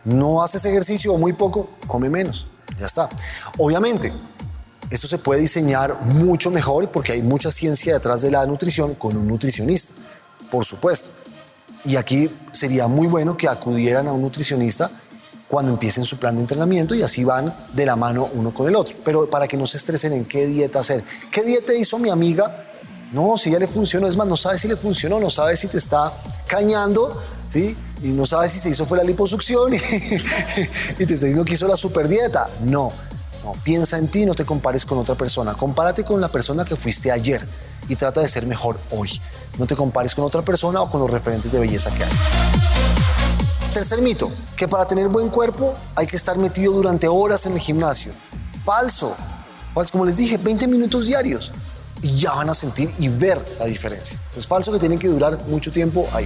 No 0.06 0.42
haces 0.42 0.64
ejercicio 0.64 1.12
o 1.12 1.18
muy 1.18 1.34
poco, 1.34 1.72
come 1.88 2.10
menos. 2.10 2.48
Ya 2.80 2.86
está. 2.86 3.10
Obviamente, 3.58 4.14
esto 4.90 5.10
se 5.10 5.18
puede 5.18 5.42
diseñar 5.42 6.02
mucho 6.04 6.50
mejor 6.50 6.88
porque 6.90 7.12
hay 7.12 7.22
mucha 7.22 7.52
ciencia 7.52 7.96
detrás 7.96 8.22
de 8.22 8.32
la 8.32 8.46
nutrición 8.46 8.96
con 8.96 9.18
un 9.18 9.28
nutricionista, 9.28 9.94
por 10.50 10.64
supuesto. 10.64 11.10
Y 11.84 11.98
aquí 11.98 12.34
sería 12.54 12.88
muy 12.88 13.08
bueno 13.08 13.36
que 13.36 13.50
acudieran 13.50 14.08
a 14.08 14.14
un 14.14 14.22
nutricionista 14.22 14.90
cuando 15.56 15.72
empiecen 15.72 16.04
su 16.04 16.18
plan 16.18 16.36
de 16.36 16.42
entrenamiento 16.42 16.96
y 16.96 17.02
así 17.02 17.24
van 17.24 17.54
de 17.72 17.86
la 17.86 17.96
mano 17.96 18.28
uno 18.34 18.54
con 18.54 18.68
el 18.68 18.76
otro. 18.76 18.94
Pero 19.06 19.30
para 19.30 19.48
que 19.48 19.56
no 19.56 19.66
se 19.66 19.78
estresen 19.78 20.12
en 20.12 20.26
qué 20.26 20.48
dieta 20.48 20.82
hacer. 20.82 21.02
¿Qué 21.32 21.44
dieta 21.44 21.74
hizo 21.74 21.98
mi 21.98 22.10
amiga? 22.10 22.66
No, 23.14 23.38
si 23.38 23.52
ya 23.52 23.58
le 23.58 23.66
funcionó, 23.66 24.06
es 24.06 24.18
más, 24.18 24.28
no 24.28 24.36
sabe 24.36 24.60
si 24.60 24.68
le 24.68 24.76
funcionó, 24.76 25.18
no 25.18 25.30
sabe 25.30 25.56
si 25.56 25.70
te 25.70 25.78
está 25.78 26.12
cañando, 26.46 27.22
¿sí? 27.48 27.74
Y 28.04 28.08
no 28.10 28.26
sabe 28.26 28.50
si 28.50 28.60
se 28.60 28.68
hizo 28.68 28.86
fue 28.86 28.98
la 28.98 29.06
liposucción 29.06 29.74
y, 29.74 29.78
y 31.00 31.06
te 31.06 31.14
está 31.14 31.26
diciendo 31.26 31.46
que 31.46 31.54
hizo 31.54 31.70
la 31.70 31.78
super 31.78 32.10
dieta. 32.10 32.50
No, 32.66 32.92
no, 33.46 33.54
piensa 33.64 33.98
en 33.98 34.10
ti, 34.10 34.26
no 34.26 34.36
te 34.36 34.44
compares 34.44 34.84
con 34.84 34.98
otra 34.98 35.16
persona. 35.16 35.54
Compárate 35.54 36.04
con 36.04 36.20
la 36.20 36.28
persona 36.28 36.66
que 36.66 36.76
fuiste 36.76 37.14
ayer 37.14 37.40
y 37.88 37.96
trata 37.96 38.20
de 38.20 38.28
ser 38.28 38.46
mejor 38.46 38.78
hoy. 38.92 39.10
No 39.58 39.68
te 39.68 39.78
compares 39.78 40.16
con 40.16 40.26
otra 40.26 40.42
persona 40.42 40.82
o 40.82 40.92
con 40.92 41.00
los 41.00 41.10
referentes 41.10 41.54
de 41.54 41.60
belleza 41.60 41.94
que 41.94 42.04
hay. 42.04 42.12
Tercer 43.76 44.02
mito, 44.02 44.32
que 44.56 44.70
para 44.70 44.88
tener 44.88 45.10
buen 45.10 45.28
cuerpo 45.28 45.74
hay 45.96 46.08
que 46.08 46.16
estar 46.16 46.38
metido 46.38 46.72
durante 46.72 47.10
horas 47.10 47.46
en 47.46 47.52
el 47.52 47.60
gimnasio. 47.60 48.14
Falso. 48.64 49.14
Falso. 49.74 49.92
Como 49.92 50.06
les 50.06 50.16
dije, 50.16 50.38
20 50.38 50.66
minutos 50.66 51.08
diarios 51.08 51.52
y 52.02 52.16
ya 52.16 52.32
van 52.36 52.50
a 52.50 52.54
sentir 52.54 52.90
y 53.00 53.10
ver 53.10 53.38
la 53.60 53.66
diferencia. 53.66 54.18
Es 54.38 54.48
falso 54.48 54.72
que 54.72 54.80
tienen 54.80 54.98
que 54.98 55.10
durar 55.10 55.38
mucho 55.50 55.74
tiempo 55.74 56.08
ahí. 56.14 56.26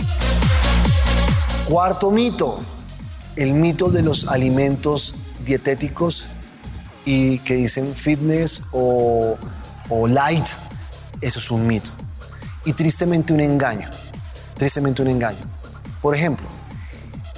Cuarto 1.67 2.11
mito, 2.11 2.59
el 3.35 3.53
mito 3.53 3.89
de 3.89 4.03
los 4.03 4.27
alimentos 4.27 5.15
dietéticos 5.43 6.27
y 7.03 7.39
que 7.39 7.55
dicen 7.55 7.95
fitness 7.95 8.65
o, 8.73 9.39
o 9.89 10.07
light. 10.07 10.45
Eso 11.19 11.39
es 11.39 11.49
un 11.49 11.65
mito. 11.65 11.89
Y 12.63 12.73
tristemente 12.73 13.33
un 13.33 13.39
engaño. 13.39 13.89
Tristemente 14.55 15.01
un 15.01 15.07
engaño. 15.07 15.43
Por 15.99 16.15
ejemplo, 16.15 16.45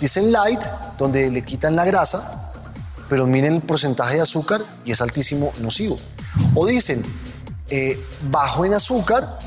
dicen 0.01 0.31
light, 0.31 0.59
donde 0.97 1.29
le 1.29 1.43
quitan 1.43 1.75
la 1.75 1.85
grasa, 1.85 2.51
pero 3.07 3.27
miren 3.27 3.55
el 3.55 3.61
porcentaje 3.61 4.15
de 4.15 4.21
azúcar 4.21 4.61
y 4.83 4.91
es 4.91 5.01
altísimo, 5.01 5.53
nocivo. 5.61 5.97
O 6.55 6.65
dicen 6.65 7.01
eh, 7.69 7.97
bajo 8.29 8.65
en 8.65 8.73
azúcar, 8.73 9.39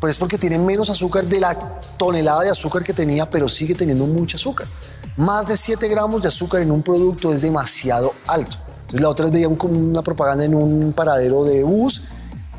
pero 0.00 0.10
es 0.10 0.18
porque 0.18 0.36
tiene 0.36 0.58
menos 0.58 0.90
azúcar 0.90 1.24
de 1.24 1.40
la 1.40 1.54
tonelada 1.96 2.42
de 2.42 2.50
azúcar 2.50 2.82
que 2.82 2.92
tenía, 2.92 3.30
pero 3.30 3.48
sigue 3.48 3.74
teniendo 3.74 4.06
mucho 4.06 4.36
azúcar. 4.36 4.66
Más 5.16 5.48
de 5.48 5.56
7 5.56 5.88
gramos 5.88 6.20
de 6.20 6.28
azúcar 6.28 6.60
en 6.60 6.70
un 6.70 6.82
producto 6.82 7.32
es 7.32 7.42
demasiado 7.42 8.12
alto. 8.26 8.56
Entonces 8.80 9.00
la 9.00 9.08
otra 9.08 9.26
vez 9.26 9.32
veía 9.32 9.48
una 9.48 10.02
propaganda 10.02 10.44
en 10.44 10.54
un 10.54 10.92
paradero 10.92 11.44
de 11.44 11.62
bus, 11.62 12.04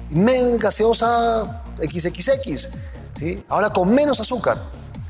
menos 0.10 0.60
gaseosa 0.60 1.64
XXX, 1.78 2.70
¿sí? 3.18 3.44
ahora 3.50 3.70
con 3.70 3.94
menos 3.94 4.20
azúcar. 4.20 4.58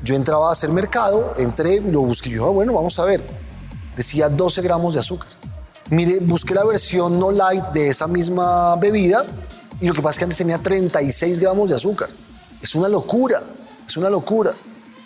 Yo 0.02 0.14
entraba 0.14 0.48
a 0.48 0.52
hacer 0.52 0.70
mercado, 0.70 1.34
entré, 1.38 1.80
lo 1.80 2.02
busqué, 2.02 2.30
yo, 2.30 2.46
ah, 2.46 2.50
bueno, 2.50 2.72
vamos 2.72 2.98
a 2.98 3.04
ver. 3.04 3.22
Decía 3.96 4.28
12 4.28 4.62
gramos 4.62 4.94
de 4.94 5.00
azúcar. 5.00 5.28
Mire, 5.90 6.20
busqué 6.20 6.54
la 6.54 6.64
versión 6.64 7.18
no 7.18 7.32
light 7.32 7.64
de 7.72 7.88
esa 7.88 8.06
misma 8.06 8.76
bebida 8.76 9.24
y 9.80 9.86
lo 9.86 9.94
que 9.94 10.02
pasa 10.02 10.12
es 10.12 10.18
que 10.18 10.24
antes 10.24 10.38
tenía 10.38 10.58
36 10.58 11.40
gramos 11.40 11.70
de 11.70 11.76
azúcar. 11.76 12.08
Es 12.62 12.74
una 12.74 12.88
locura, 12.88 13.42
es 13.86 13.96
una 13.96 14.10
locura. 14.10 14.52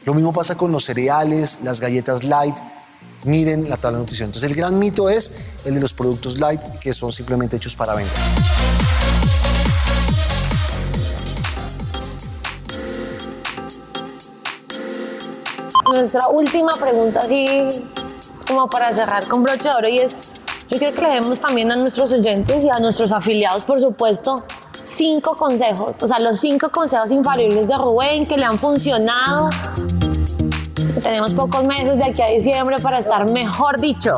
Lo 0.05 0.15
mismo 0.15 0.33
pasa 0.33 0.57
con 0.57 0.73
los 0.73 0.85
cereales, 0.85 1.61
las 1.63 1.81
galletas 1.81 2.25
light. 2.25 2.57
Miren 3.25 3.71
la 3.71 3.77
tabla 3.77 3.99
de 3.99 4.03
nutrición. 4.03 4.29
Entonces 4.29 4.51
el 4.51 4.57
gran 4.57 4.79
mito 4.79 5.09
es 5.09 5.37
el 5.65 5.75
de 5.75 5.81
los 5.81 5.93
productos 5.93 6.39
light 6.39 6.61
que 6.81 6.93
son 6.93 7.13
simplemente 7.13 7.57
hechos 7.57 7.77
para 7.77 7.95
vender. 7.95 8.82
Nuestra 15.93 16.27
última 16.29 16.73
pregunta, 16.81 17.21
así 17.21 17.69
como 18.47 18.69
para 18.69 18.91
cerrar 18.93 19.29
con 19.29 19.43
broche 19.43 19.69
de 19.69 19.77
oro, 19.77 19.89
y 19.89 19.99
es: 19.99 20.17
yo 20.71 20.79
quiero 20.79 20.97
que 20.97 21.03
le 21.03 21.15
demos 21.15 21.39
también 21.39 21.71
a 21.71 21.77
nuestros 21.77 22.13
oyentes 22.15 22.65
y 22.65 22.69
a 22.71 22.81
nuestros 22.81 23.13
afiliados, 23.13 23.65
por 23.67 23.79
supuesto, 23.79 24.43
cinco 24.73 25.37
consejos, 25.37 26.03
o 26.03 26.09
sea, 26.09 26.19
los 26.19 26.41
cinco 26.41 26.71
consejos 26.71 27.11
infalibles 27.13 27.69
de 27.69 27.77
Rubén 27.77 28.25
que 28.25 28.37
le 28.39 28.45
han 28.45 28.59
funcionado. 28.59 29.51
Tenemos 31.03 31.35
pocos 31.35 31.67
meses 31.69 31.99
de 31.99 32.05
aquí 32.05 32.23
a 32.23 32.27
diciembre 32.27 32.77
para 32.83 32.99
estar 32.99 33.31
mejor 33.31 33.79
dicho. 33.79 34.15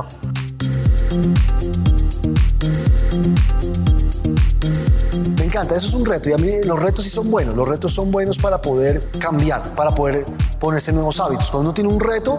Me 5.37 5.45
encanta, 5.45 5.77
eso 5.77 5.89
es 5.89 5.95
un 5.95 6.07
reto 6.07 6.31
y 6.31 6.33
a 6.33 6.39
mí 6.39 6.51
los 6.67 6.81
retos 6.81 7.05
sí 7.05 7.11
son 7.11 7.31
buenos, 7.31 7.55
los 7.55 7.69
retos 7.69 7.93
son 7.93 8.11
buenos 8.11 8.39
para 8.39 8.63
poder 8.63 9.09
cambiar, 9.19 9.63
para 9.75 9.95
poder 9.95 10.25
ponerse 10.59 10.93
nuevos 10.93 11.21
hábitos. 11.21 11.51
Cuando 11.51 11.71
uno 11.71 11.75
tiene 11.75 11.91
un 11.91 12.01
reto, 12.01 12.39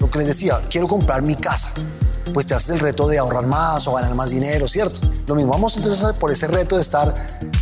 lo 0.00 0.10
que 0.10 0.18
les 0.18 0.28
decía, 0.28 0.58
quiero 0.70 0.88
comprar 0.88 1.22
mi 1.22 1.34
casa, 1.34 1.70
pues 2.32 2.46
te 2.46 2.54
haces 2.54 2.70
el 2.70 2.78
reto 2.80 3.06
de 3.08 3.18
ahorrar 3.18 3.46
más 3.46 3.86
o 3.86 3.94
ganar 3.94 4.14
más 4.14 4.30
dinero, 4.30 4.68
¿cierto? 4.68 5.00
Lo 5.26 5.34
mismo, 5.34 5.52
vamos 5.52 5.76
entonces 5.76 6.12
por 6.18 6.30
ese 6.30 6.46
reto 6.46 6.76
de 6.76 6.82
estar 6.82 7.14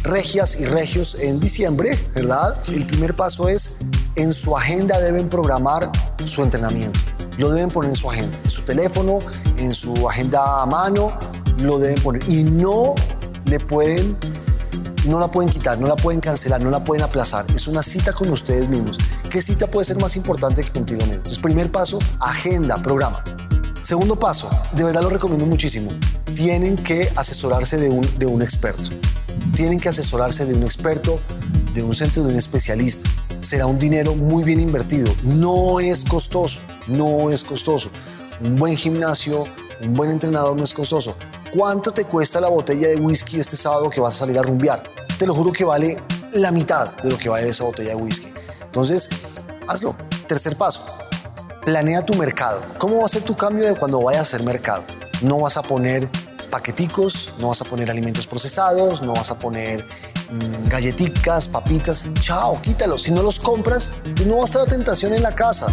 regias 0.02 0.58
y 0.58 0.66
regios 0.66 1.16
en 1.20 1.40
diciembre, 1.40 1.98
¿verdad? 2.14 2.60
El 2.68 2.86
primer 2.86 3.14
paso 3.14 3.48
es, 3.48 3.78
en 4.16 4.32
su 4.32 4.56
agenda 4.56 4.98
deben 4.98 5.28
programar 5.28 5.90
su 6.24 6.42
entrenamiento. 6.42 6.98
Lo 7.38 7.50
deben 7.50 7.70
poner 7.70 7.90
en 7.90 7.96
su 7.96 8.10
agenda, 8.10 8.36
en 8.44 8.50
su 8.50 8.62
teléfono, 8.62 9.18
en 9.56 9.72
su 9.72 10.08
agenda 10.08 10.62
a 10.62 10.66
mano, 10.66 11.16
lo 11.58 11.78
deben 11.78 12.02
poner. 12.02 12.22
Y 12.28 12.44
no 12.44 12.94
le 13.46 13.58
pueden, 13.58 14.16
no 15.06 15.18
la 15.18 15.28
pueden 15.28 15.50
quitar, 15.50 15.78
no 15.78 15.86
la 15.86 15.96
pueden 15.96 16.20
cancelar, 16.20 16.60
no 16.60 16.70
la 16.70 16.84
pueden 16.84 17.04
aplazar. 17.04 17.46
Es 17.54 17.66
una 17.68 17.82
cita 17.82 18.12
con 18.12 18.28
ustedes 18.30 18.68
mismos. 18.68 18.98
¿Qué 19.32 19.40
cita 19.40 19.66
puede 19.66 19.86
ser 19.86 19.96
más 19.96 20.14
importante 20.16 20.62
que 20.62 20.70
contigo 20.70 20.98
mismo? 21.00 21.14
Entonces, 21.14 21.38
primer 21.38 21.72
paso, 21.72 21.98
agenda, 22.20 22.74
programa. 22.74 23.24
Segundo 23.82 24.18
paso, 24.18 24.50
de 24.74 24.84
verdad 24.84 25.00
lo 25.00 25.08
recomiendo 25.08 25.46
muchísimo. 25.46 25.90
Tienen 26.36 26.76
que 26.76 27.10
asesorarse 27.16 27.78
de 27.78 27.88
un, 27.88 28.06
de 28.18 28.26
un 28.26 28.42
experto. 28.42 28.90
Tienen 29.56 29.80
que 29.80 29.88
asesorarse 29.88 30.44
de 30.44 30.52
un 30.52 30.64
experto, 30.64 31.18
de 31.72 31.82
un 31.82 31.94
centro, 31.94 32.24
de 32.24 32.34
un 32.34 32.38
especialista. 32.38 33.08
Será 33.40 33.64
un 33.64 33.78
dinero 33.78 34.14
muy 34.14 34.44
bien 34.44 34.60
invertido. 34.60 35.10
No 35.22 35.80
es 35.80 36.04
costoso, 36.04 36.60
no 36.86 37.30
es 37.30 37.42
costoso. 37.42 37.90
Un 38.42 38.56
buen 38.56 38.76
gimnasio, 38.76 39.46
un 39.82 39.94
buen 39.94 40.10
entrenador 40.10 40.58
no 40.58 40.64
es 40.64 40.74
costoso. 40.74 41.16
¿Cuánto 41.56 41.92
te 41.92 42.04
cuesta 42.04 42.38
la 42.38 42.48
botella 42.48 42.88
de 42.88 42.96
whisky 42.96 43.40
este 43.40 43.56
sábado 43.56 43.88
que 43.88 43.98
vas 43.98 44.14
a 44.14 44.18
salir 44.18 44.38
a 44.38 44.42
rumbear? 44.42 44.82
Te 45.18 45.26
lo 45.26 45.34
juro 45.34 45.52
que 45.52 45.64
vale 45.64 46.02
la 46.34 46.50
mitad 46.50 46.94
de 46.96 47.08
lo 47.08 47.16
que 47.16 47.30
vale 47.30 47.48
esa 47.48 47.64
botella 47.64 47.90
de 47.90 47.96
whisky. 47.96 48.41
Entonces, 48.72 49.10
hazlo. 49.68 49.94
Tercer 50.26 50.56
paso, 50.56 50.82
planea 51.62 52.06
tu 52.06 52.14
mercado. 52.14 52.62
¿Cómo 52.78 53.00
va 53.00 53.04
a 53.04 53.08
ser 53.10 53.22
tu 53.22 53.36
cambio 53.36 53.66
de 53.66 53.74
cuando 53.74 54.00
vayas 54.00 54.20
a 54.20 54.22
hacer 54.22 54.46
mercado? 54.46 54.82
No 55.20 55.40
vas 55.40 55.58
a 55.58 55.62
poner 55.62 56.08
paqueticos, 56.50 57.34
no 57.38 57.48
vas 57.48 57.60
a 57.60 57.66
poner 57.66 57.90
alimentos 57.90 58.26
procesados, 58.26 59.02
no 59.02 59.12
vas 59.12 59.30
a 59.30 59.38
poner 59.38 59.86
mm, 60.30 60.68
galletitas, 60.68 61.48
papitas. 61.48 62.08
Chao, 62.20 62.62
quítalo. 62.62 62.98
Si 62.98 63.10
no 63.10 63.22
los 63.22 63.40
compras, 63.40 64.00
pues 64.16 64.26
no 64.26 64.36
va 64.36 64.44
a 64.44 64.46
estar 64.46 64.62
la 64.62 64.70
tentación 64.72 65.12
en 65.12 65.22
la 65.22 65.34
casa. 65.34 65.66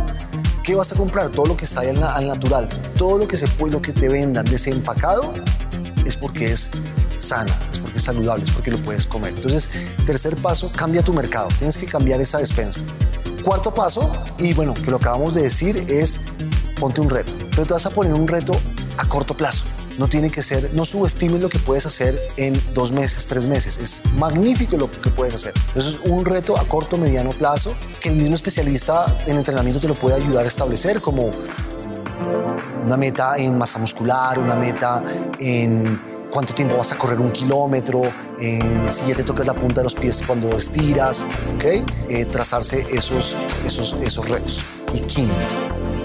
¿Qué 0.62 0.76
vas 0.76 0.92
a 0.92 0.98
comprar? 0.98 1.30
Todo 1.30 1.46
lo 1.46 1.56
que 1.56 1.64
está 1.64 1.80
ahí 1.80 1.90
al, 1.90 2.28
natural. 2.28 2.68
Todo 2.98 3.18
lo 3.18 3.30
que 3.30 3.38
se 3.38 3.48
puede, 3.48 3.72
lo 3.72 3.82
que 3.82 3.94
te 3.94 4.10
vendan 4.10 4.44
desempacado 4.44 5.34
es 6.06 6.18
porque 6.18 6.52
es 6.52 6.70
sana, 7.20 7.52
es 7.72 7.80
porque 7.80 7.98
es 7.98 8.04
saludable, 8.04 8.44
es 8.46 8.52
porque 8.52 8.72
lo 8.72 8.78
puedes 8.80 9.06
comer. 9.06 9.34
Entonces, 9.36 9.70
tercer 10.06 10.36
paso, 10.38 10.72
cambia 10.72 11.04
tu 11.04 11.14
mercado. 11.14 11.48
Tienes 11.58 11.78
que 11.78 11.86
cambiar 11.86 12.22
esa 12.22 12.40
despensa. 12.40 12.82
Cuarto 13.44 13.74
paso, 13.74 14.12
y 14.38 14.54
bueno, 14.54 14.74
que 14.74 14.92
lo 14.92 14.98
acabamos 14.98 15.34
de 15.34 15.44
decir, 15.44 15.78
es 15.90 16.20
ponte 16.80 17.02
un 17.02 17.10
reto. 17.10 17.34
Pero 17.52 17.66
te 17.66 17.74
vas 17.74 17.86
a 17.86 17.90
poner 17.90 18.14
un 18.14 18.28
reto 18.28 18.54
a 18.98 19.08
corto 19.08 19.36
plazo. 19.36 19.64
No 19.98 20.08
tiene 20.08 20.30
que 20.30 20.42
ser, 20.42 20.74
no 20.74 20.86
subestimes 20.86 21.42
lo 21.42 21.50
que 21.50 21.60
puedes 21.60 21.86
hacer 21.86 22.18
en 22.38 22.54
dos 22.74 22.94
meses, 22.94 23.26
tres 23.28 23.46
meses. 23.46 23.78
Es 23.78 24.14
magnífico 24.14 24.78
lo 24.78 24.90
que 24.90 25.10
puedes 25.10 25.36
hacer. 25.36 25.54
Entonces, 25.68 26.00
un 26.06 26.24
reto 26.24 26.58
a 26.58 26.66
corto, 26.66 26.98
mediano 26.98 27.32
plazo 27.32 27.76
que 28.00 28.10
el 28.10 28.16
mismo 28.16 28.36
especialista 28.36 29.18
en 29.28 29.38
entrenamiento 29.38 29.82
te 29.82 29.90
lo 29.90 29.96
puede 29.96 30.16
ayudar 30.16 30.46
a 30.46 30.48
establecer, 30.48 31.02
como 31.02 31.30
una 32.86 32.96
meta 32.96 33.38
en 33.38 33.58
masa 33.58 33.78
muscular, 33.80 34.40
una 34.40 34.56
meta 34.56 35.04
en 35.38 36.00
cuánto 36.30 36.54
tiempo 36.54 36.78
vas 36.78 36.92
a 36.92 36.98
correr 36.98 37.20
un 37.20 37.32
kilómetro, 37.32 38.02
si 38.40 39.08
ya 39.08 39.16
te 39.16 39.24
tocas 39.24 39.46
la 39.48 39.54
punta 39.54 39.82
de 39.82 39.86
los 39.86 39.96
pies 39.96 40.24
cuando 40.26 40.56
estiras, 40.58 41.26
¿ok? 41.56 41.66
Eh, 42.10 42.26
trazarse 42.26 42.86
esos, 42.92 43.36
esos, 43.66 43.98
esos 44.02 44.30
retos. 44.30 44.66
Y 44.94 45.00
quinto, 45.02 45.34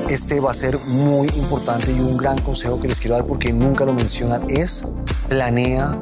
este 0.09 0.41
va 0.41 0.51
a 0.51 0.55
ser 0.55 0.79
muy 0.87 1.29
importante 1.29 1.93
y 1.93 2.01
un 2.01 2.17
gran 2.17 2.39
consejo 2.41 2.81
que 2.81 2.89
les 2.89 3.01
quiero 3.01 3.17
dar 3.17 3.27
porque 3.27 3.53
nunca 3.53 3.85
lo 3.85 3.95
mencionan 3.95 4.45
es 4.49 4.89
planea 5.29 5.99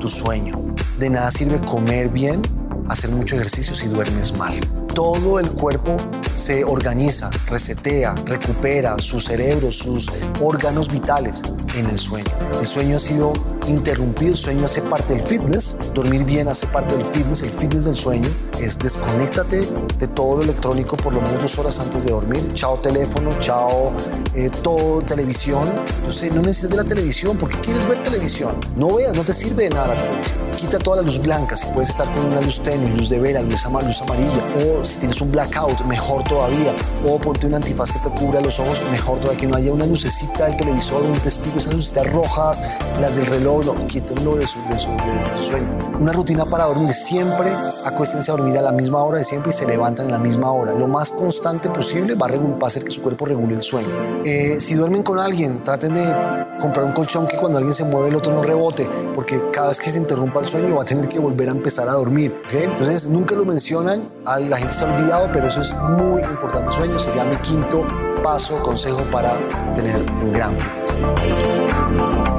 tu 0.00 0.08
sueño. 0.08 0.58
De 0.98 1.10
nada 1.10 1.30
sirve 1.30 1.58
comer 1.60 2.08
bien, 2.08 2.42
hacer 2.88 3.10
mucho 3.10 3.36
ejercicio 3.36 3.74
si 3.74 3.88
duermes 3.88 4.36
mal 4.36 4.58
todo 4.96 5.38
el 5.38 5.50
cuerpo 5.50 5.94
se 6.32 6.64
organiza, 6.64 7.28
resetea, 7.48 8.14
recupera 8.24 8.96
su 8.96 9.20
cerebro, 9.20 9.70
sus 9.70 10.08
órganos 10.40 10.90
vitales 10.90 11.42
en 11.74 11.84
el 11.84 11.98
sueño. 11.98 12.30
El 12.58 12.66
sueño 12.66 12.96
ha 12.96 12.98
sido 12.98 13.34
interrumpido, 13.68 14.32
el 14.32 14.36
sueño 14.36 14.64
hace 14.64 14.82
parte 14.82 15.14
del 15.14 15.22
fitness, 15.22 15.78
dormir 15.94 16.24
bien 16.24 16.48
hace 16.48 16.66
parte 16.66 16.96
del 16.96 17.04
fitness, 17.06 17.42
el 17.42 17.50
fitness 17.50 17.84
del 17.84 17.94
sueño 17.94 18.28
es 18.60 18.78
desconéctate 18.78 19.68
de 19.98 20.08
todo 20.08 20.38
lo 20.38 20.42
electrónico 20.42 20.96
por 20.96 21.12
lo 21.12 21.20
menos 21.20 21.42
dos 21.42 21.58
horas 21.58 21.78
antes 21.80 22.04
de 22.04 22.10
dormir, 22.10 22.46
chao 22.54 22.76
teléfono, 22.78 23.38
chao 23.38 23.92
eh, 24.34 24.50
todo 24.62 25.02
televisión, 25.02 25.68
entonces 25.98 26.32
no 26.32 26.42
necesitas 26.42 26.70
de 26.70 26.76
la 26.76 26.84
televisión, 26.84 27.36
¿por 27.36 27.48
qué 27.48 27.58
quieres 27.60 27.86
ver 27.88 28.02
televisión? 28.02 28.56
No 28.76 28.96
veas, 28.96 29.14
no 29.14 29.24
te 29.24 29.32
sirve 29.32 29.64
de 29.64 29.70
nada 29.70 29.88
la 29.88 29.96
televisión. 29.96 30.46
Quita 30.56 30.78
toda 30.78 30.96
la 30.96 31.02
luz 31.02 31.20
blanca, 31.20 31.54
si 31.54 31.66
puedes 31.66 31.90
estar 31.90 32.12
con 32.14 32.24
una 32.24 32.40
luz 32.40 32.62
tenue, 32.62 32.88
luz 32.90 33.10
de 33.10 33.18
vela, 33.18 33.42
luz, 33.42 33.66
luz 33.86 34.00
amarilla 34.00 34.42
o 34.56 34.82
si 34.84 34.98
tienes 34.98 35.20
un 35.20 35.30
blackout, 35.30 35.84
mejor 35.84 36.24
todavía. 36.24 36.74
O 37.06 37.18
ponte 37.18 37.46
un 37.46 37.54
antifaz 37.54 37.92
que 37.92 37.98
te 37.98 38.08
cubra 38.08 38.40
los 38.40 38.58
ojos, 38.58 38.82
mejor 38.90 39.18
todavía. 39.18 39.38
Que 39.38 39.46
no 39.46 39.56
haya 39.56 39.70
una 39.70 39.84
lucecita 39.84 40.46
del 40.46 40.56
televisor, 40.56 41.02
un 41.02 41.12
testigo, 41.20 41.58
esas 41.58 41.74
lucecitas 41.74 42.10
rojas, 42.10 42.62
las 43.00 43.16
del 43.16 43.26
reloj, 43.26 43.55
no, 43.62 43.86
quítenlo 43.86 44.36
de 44.36 44.46
su, 44.46 44.60
de, 44.68 44.78
su, 44.78 44.90
de 44.90 45.38
su 45.38 45.44
sueño. 45.44 45.78
Una 45.98 46.12
rutina 46.12 46.44
para 46.44 46.64
dormir. 46.64 46.92
Siempre 46.92 47.50
acuéstense 47.84 48.30
a 48.30 48.36
dormir 48.36 48.58
a 48.58 48.62
la 48.62 48.72
misma 48.72 49.02
hora 49.02 49.18
de 49.18 49.24
siempre 49.24 49.50
y 49.50 49.52
se 49.52 49.66
levantan 49.66 50.08
a 50.08 50.12
la 50.12 50.18
misma 50.18 50.50
hora. 50.52 50.72
Lo 50.72 50.88
más 50.88 51.12
constante 51.12 51.70
posible 51.70 52.14
va 52.14 52.26
a, 52.26 52.30
va 52.30 52.58
a 52.62 52.66
hacer 52.66 52.84
que 52.84 52.90
su 52.90 53.02
cuerpo 53.02 53.26
regule 53.26 53.54
el 53.54 53.62
sueño. 53.62 54.22
Eh, 54.24 54.58
si 54.60 54.74
duermen 54.74 55.02
con 55.02 55.18
alguien, 55.18 55.62
traten 55.64 55.94
de 55.94 56.46
comprar 56.58 56.84
un 56.86 56.92
colchón 56.92 57.26
que 57.26 57.36
cuando 57.36 57.58
alguien 57.58 57.74
se 57.74 57.84
mueve 57.84 58.08
el 58.08 58.16
otro 58.16 58.32
no 58.32 58.42
rebote, 58.42 58.88
porque 59.14 59.50
cada 59.52 59.68
vez 59.68 59.80
que 59.80 59.90
se 59.90 59.98
interrumpa 59.98 60.40
el 60.40 60.46
sueño 60.46 60.76
va 60.76 60.82
a 60.82 60.86
tener 60.86 61.08
que 61.08 61.18
volver 61.18 61.48
a 61.48 61.52
empezar 61.52 61.88
a 61.88 61.92
dormir. 61.92 62.34
Entonces 62.50 63.08
nunca 63.08 63.34
lo 63.34 63.44
mencionan, 63.44 64.08
a 64.24 64.38
la 64.38 64.56
gente 64.58 64.74
se 64.74 64.84
ha 64.84 64.94
olvidado, 64.94 65.30
pero 65.32 65.48
eso 65.48 65.60
es 65.60 65.74
muy 65.76 66.22
importante. 66.22 66.70
Sueño 66.70 66.98
sería 66.98 67.24
mi 67.24 67.36
quinto 67.36 67.84
paso, 68.22 68.60
consejo 68.62 69.02
para 69.10 69.38
tener 69.74 69.96
un 70.22 70.32
gran 70.32 70.52
fitness. 70.56 72.35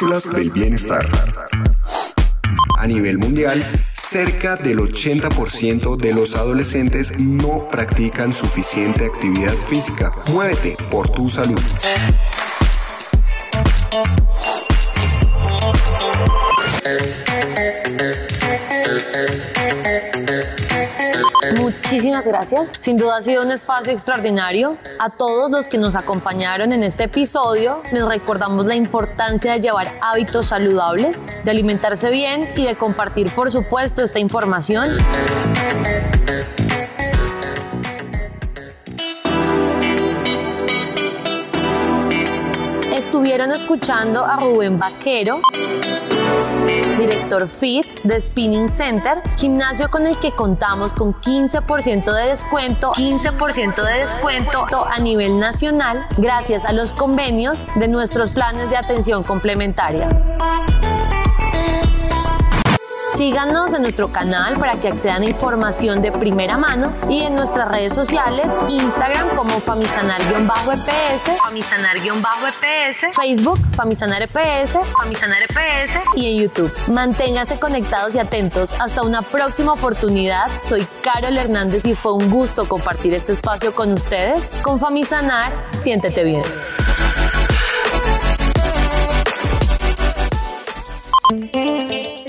Del 0.00 0.50
bienestar. 0.52 1.04
A 2.78 2.86
nivel 2.86 3.18
mundial, 3.18 3.86
cerca 3.90 4.56
del 4.56 4.78
80% 4.78 5.96
de 5.96 6.14
los 6.14 6.34
adolescentes 6.34 7.12
no 7.18 7.68
practican 7.68 8.32
suficiente 8.32 9.04
actividad 9.04 9.54
física. 9.54 10.10
Muévete 10.28 10.78
por 10.90 11.10
tu 11.10 11.28
salud. 11.28 11.60
Muchísimas 21.92 22.26
gracias. 22.26 22.72
Sin 22.80 22.96
duda 22.96 23.18
ha 23.18 23.20
sido 23.20 23.42
un 23.42 23.50
espacio 23.50 23.92
extraordinario. 23.92 24.78
A 24.98 25.10
todos 25.10 25.50
los 25.50 25.68
que 25.68 25.76
nos 25.76 25.94
acompañaron 25.94 26.72
en 26.72 26.84
este 26.84 27.04
episodio, 27.04 27.82
les 27.92 28.02
recordamos 28.02 28.64
la 28.64 28.74
importancia 28.74 29.52
de 29.52 29.60
llevar 29.60 29.88
hábitos 30.00 30.46
saludables, 30.46 31.26
de 31.44 31.50
alimentarse 31.50 32.08
bien 32.08 32.48
y 32.56 32.64
de 32.64 32.76
compartir, 32.76 33.30
por 33.32 33.50
supuesto, 33.50 34.02
esta 34.02 34.18
información. 34.20 34.96
Estuvieron 42.94 43.52
escuchando 43.52 44.24
a 44.24 44.36
Rubén 44.36 44.78
Vaquero 44.78 45.42
director 47.02 47.48
FIT 47.48 48.02
de 48.04 48.20
Spinning 48.20 48.68
Center, 48.68 49.18
gimnasio 49.36 49.90
con 49.90 50.06
el 50.06 50.16
que 50.18 50.30
contamos 50.30 50.94
con 50.94 51.14
15% 51.14 52.12
de 52.12 52.28
descuento, 52.28 52.92
15% 52.92 53.84
de 53.84 53.98
descuento 53.98 54.66
a 54.88 54.98
nivel 55.00 55.38
nacional 55.38 56.04
gracias 56.16 56.64
a 56.64 56.72
los 56.72 56.94
convenios 56.94 57.66
de 57.74 57.88
nuestros 57.88 58.30
planes 58.30 58.70
de 58.70 58.76
atención 58.76 59.22
complementaria. 59.24 60.08
Síganos 63.22 63.72
en 63.72 63.82
nuestro 63.82 64.10
canal 64.10 64.58
para 64.58 64.80
que 64.80 64.88
accedan 64.88 65.22
a 65.22 65.26
información 65.26 66.02
de 66.02 66.10
primera 66.10 66.58
mano 66.58 66.92
y 67.08 67.22
en 67.22 67.36
nuestras 67.36 67.68
redes 67.68 67.94
sociales, 67.94 68.50
Instagram 68.68 69.28
como 69.36 69.60
Famisanar-EPS, 69.60 71.30
Famisanar-EPS, 71.40 73.14
Facebook, 73.14 73.60
Famisanar-EPS, 73.76 74.76
Famisanar-EPS 74.98 76.00
y 76.16 76.32
en 76.32 76.42
YouTube. 76.42 76.72
Manténganse 76.88 77.60
conectados 77.60 78.16
y 78.16 78.18
atentos. 78.18 78.74
Hasta 78.80 79.02
una 79.02 79.22
próxima 79.22 79.74
oportunidad. 79.74 80.50
Soy 80.60 80.84
Carol 81.04 81.38
Hernández 81.38 81.86
y 81.86 81.94
fue 81.94 82.14
un 82.14 82.28
gusto 82.28 82.66
compartir 82.66 83.14
este 83.14 83.34
espacio 83.34 83.72
con 83.72 83.92
ustedes. 83.92 84.50
Con 84.62 84.80
Famisanar, 84.80 85.52
siéntete 85.78 86.24
bien. 86.24 86.42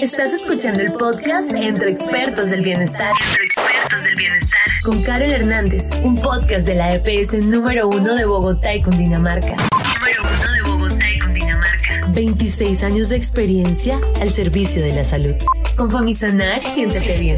Estás 0.04 0.34
escuchando 0.34 0.82
el 0.82 0.92
podcast 0.92 1.50
Entre 1.50 1.90
Expertos 1.90 2.50
del 2.50 2.60
Bienestar. 2.60 3.14
Entre 3.26 3.46
Expertos 3.46 4.04
del 4.04 4.16
Bienestar. 4.16 4.60
Con 4.84 5.02
Carol 5.02 5.32
Hernández, 5.32 5.92
un 6.04 6.16
podcast 6.16 6.66
de 6.66 6.76
la 6.76 6.94
EPS 6.94 7.42
número 7.42 7.88
uno 7.88 8.14
de 8.14 8.26
Bogotá 8.26 8.76
y 8.76 8.82
Cundinamarca. 8.82 9.56
Número 9.56 10.24
uno 10.24 10.52
de 10.52 10.62
Bogotá 10.62 11.10
y 11.10 11.20
Cundinamarca. 11.20 12.08
26 12.10 12.84
años 12.84 13.08
de 13.08 13.16
experiencia 13.16 13.98
al 14.20 14.34
servicio 14.34 14.82
de 14.82 14.92
la 14.92 15.06
salud. 15.06 15.36
Con 15.78 15.90
Famisanar, 15.90 16.62
siéntete 16.62 17.18
bien. 17.18 17.38